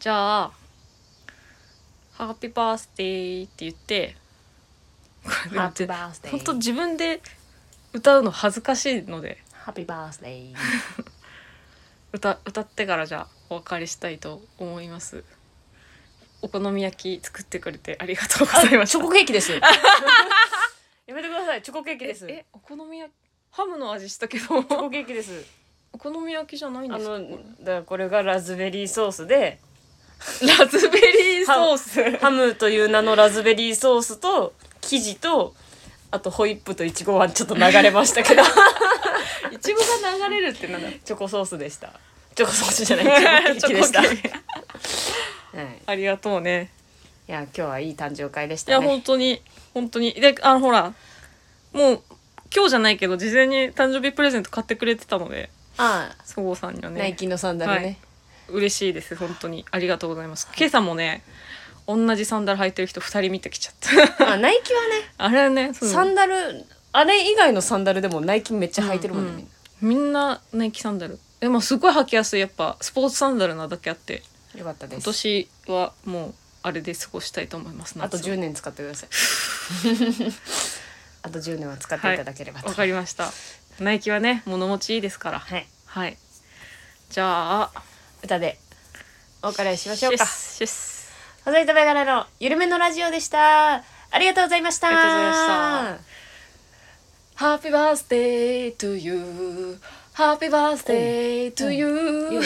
[0.00, 0.52] じゃあ
[2.16, 4.16] 「ハッピーバースデー」って言って
[5.22, 6.30] これハッピーバースデー。
[6.30, 7.20] ほんと自分で
[7.92, 9.36] 歌うの恥ずかしいので。
[9.52, 10.54] ハッピーバースデー。
[12.12, 15.24] 歌歌ってからじゃあお別れしたいと思います。
[16.40, 18.98] お好み焼き作ってくれてありがとうございました。
[18.98, 19.52] チョコケーキです。
[21.06, 21.62] やめてください。
[21.62, 22.26] チョコケーキです。
[22.26, 23.14] ええお好み焼き
[23.52, 24.46] ハムの味したけど。
[24.46, 25.44] チョコケーキです。
[25.92, 27.14] お好み焼きじゃないんですか？
[27.16, 29.58] あのだからこれがラズベリーソースで。
[30.58, 32.16] ラズベリーソース？
[32.16, 35.54] ハムという名のラズベリーソースと生地と
[36.10, 38.42] あとホイップとイチゴはちょっと流れましたけど。
[38.42, 40.88] いちごが流れるってなんだ？
[41.04, 41.92] チョコソースでした。
[42.34, 43.04] チョコソースじゃない。
[43.60, 45.82] チョコケーキでした、はい、チョコケーキ。
[45.84, 46.70] ありがとうね。
[47.28, 49.42] いや今日はいい誕生会でしいや本当に
[49.74, 50.14] 本当に。
[50.14, 50.94] であのほら
[51.74, 52.02] もう
[52.54, 56.24] 今日じゃないけど事前に誕生日プレゼント買ってくれてたのでああ。
[56.24, 56.98] そごうさんにはね。
[57.00, 57.98] ナイキのサンダルね、
[58.48, 58.56] はい。
[58.58, 59.64] 嬉しいです本当に。
[59.70, 60.48] ありがとうございます。
[60.56, 61.22] 今朝もね
[61.86, 64.32] 同じサンダル履いてる人2人見てきちゃった。
[64.32, 64.88] あナイキはね。
[65.18, 65.88] あれねそう。
[65.88, 69.48] サンダルあれ以外のサンダルでもナイキめっちゃ履いてるもんね、うんうん。
[69.88, 70.02] みんな。
[70.04, 71.18] みんなナイキサンダル。
[71.40, 72.40] でもすごい履きやすい。
[72.40, 74.22] やっぱスポーツサンダルなだけあって
[74.54, 74.96] よかったです。
[74.96, 76.34] 今年はもう
[76.64, 79.08] あれで過ごしたいと思いますあと夏は10年使ってください
[81.22, 82.68] あと10年は使っていただければと。
[82.68, 83.30] わかりました。
[83.80, 85.38] ナイキはね物持ちいいですから。
[85.38, 85.66] はい。
[85.86, 86.18] はい。
[87.10, 87.72] じゃあ
[88.22, 88.58] 歌で
[89.42, 90.24] お別れしましょうか。
[90.26, 91.12] シェスシ
[91.44, 93.74] 細いとめがらのゆるめのラジオでした。
[93.74, 94.88] ありがとうございました。
[94.88, 95.22] ありがとうござ
[95.90, 96.22] いました。
[97.44, 99.80] Happy birthday to you
[100.14, 102.42] ハッピーバースデートゥユー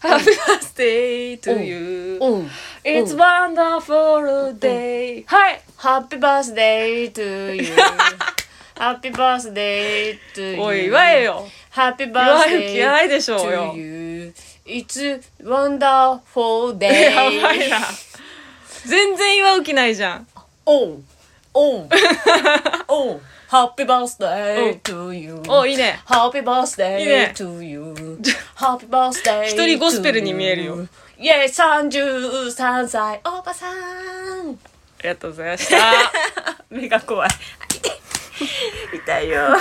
[0.00, 0.84] Happy birthday
[1.34, 2.48] to you
[2.82, 5.60] It's wonderful day はい。
[5.76, 7.76] ハッピーバースデートゥユー
[8.76, 11.46] ハッピーバースデートゥユー、言わえよ。
[11.70, 12.74] ハッピーバースデート
[17.30, 17.76] 言わえよ
[18.86, 20.26] 全然祝わないじゃん。
[20.66, 21.02] おう
[21.54, 21.86] お
[22.88, 23.20] お
[23.54, 25.40] ハッピーバースデー to you.
[25.46, 26.00] おいいね。
[26.06, 27.60] Happy birthday いいね。
[27.60, 27.94] to you.
[28.56, 30.88] ハッピーバースデー一人ゴスペルに見えるよ。
[31.16, 33.70] イェイ33歳おばさん。
[33.70, 34.56] あ
[35.04, 35.76] りがとうございました。
[36.68, 37.30] 目が怖い。
[38.92, 39.56] 痛いよ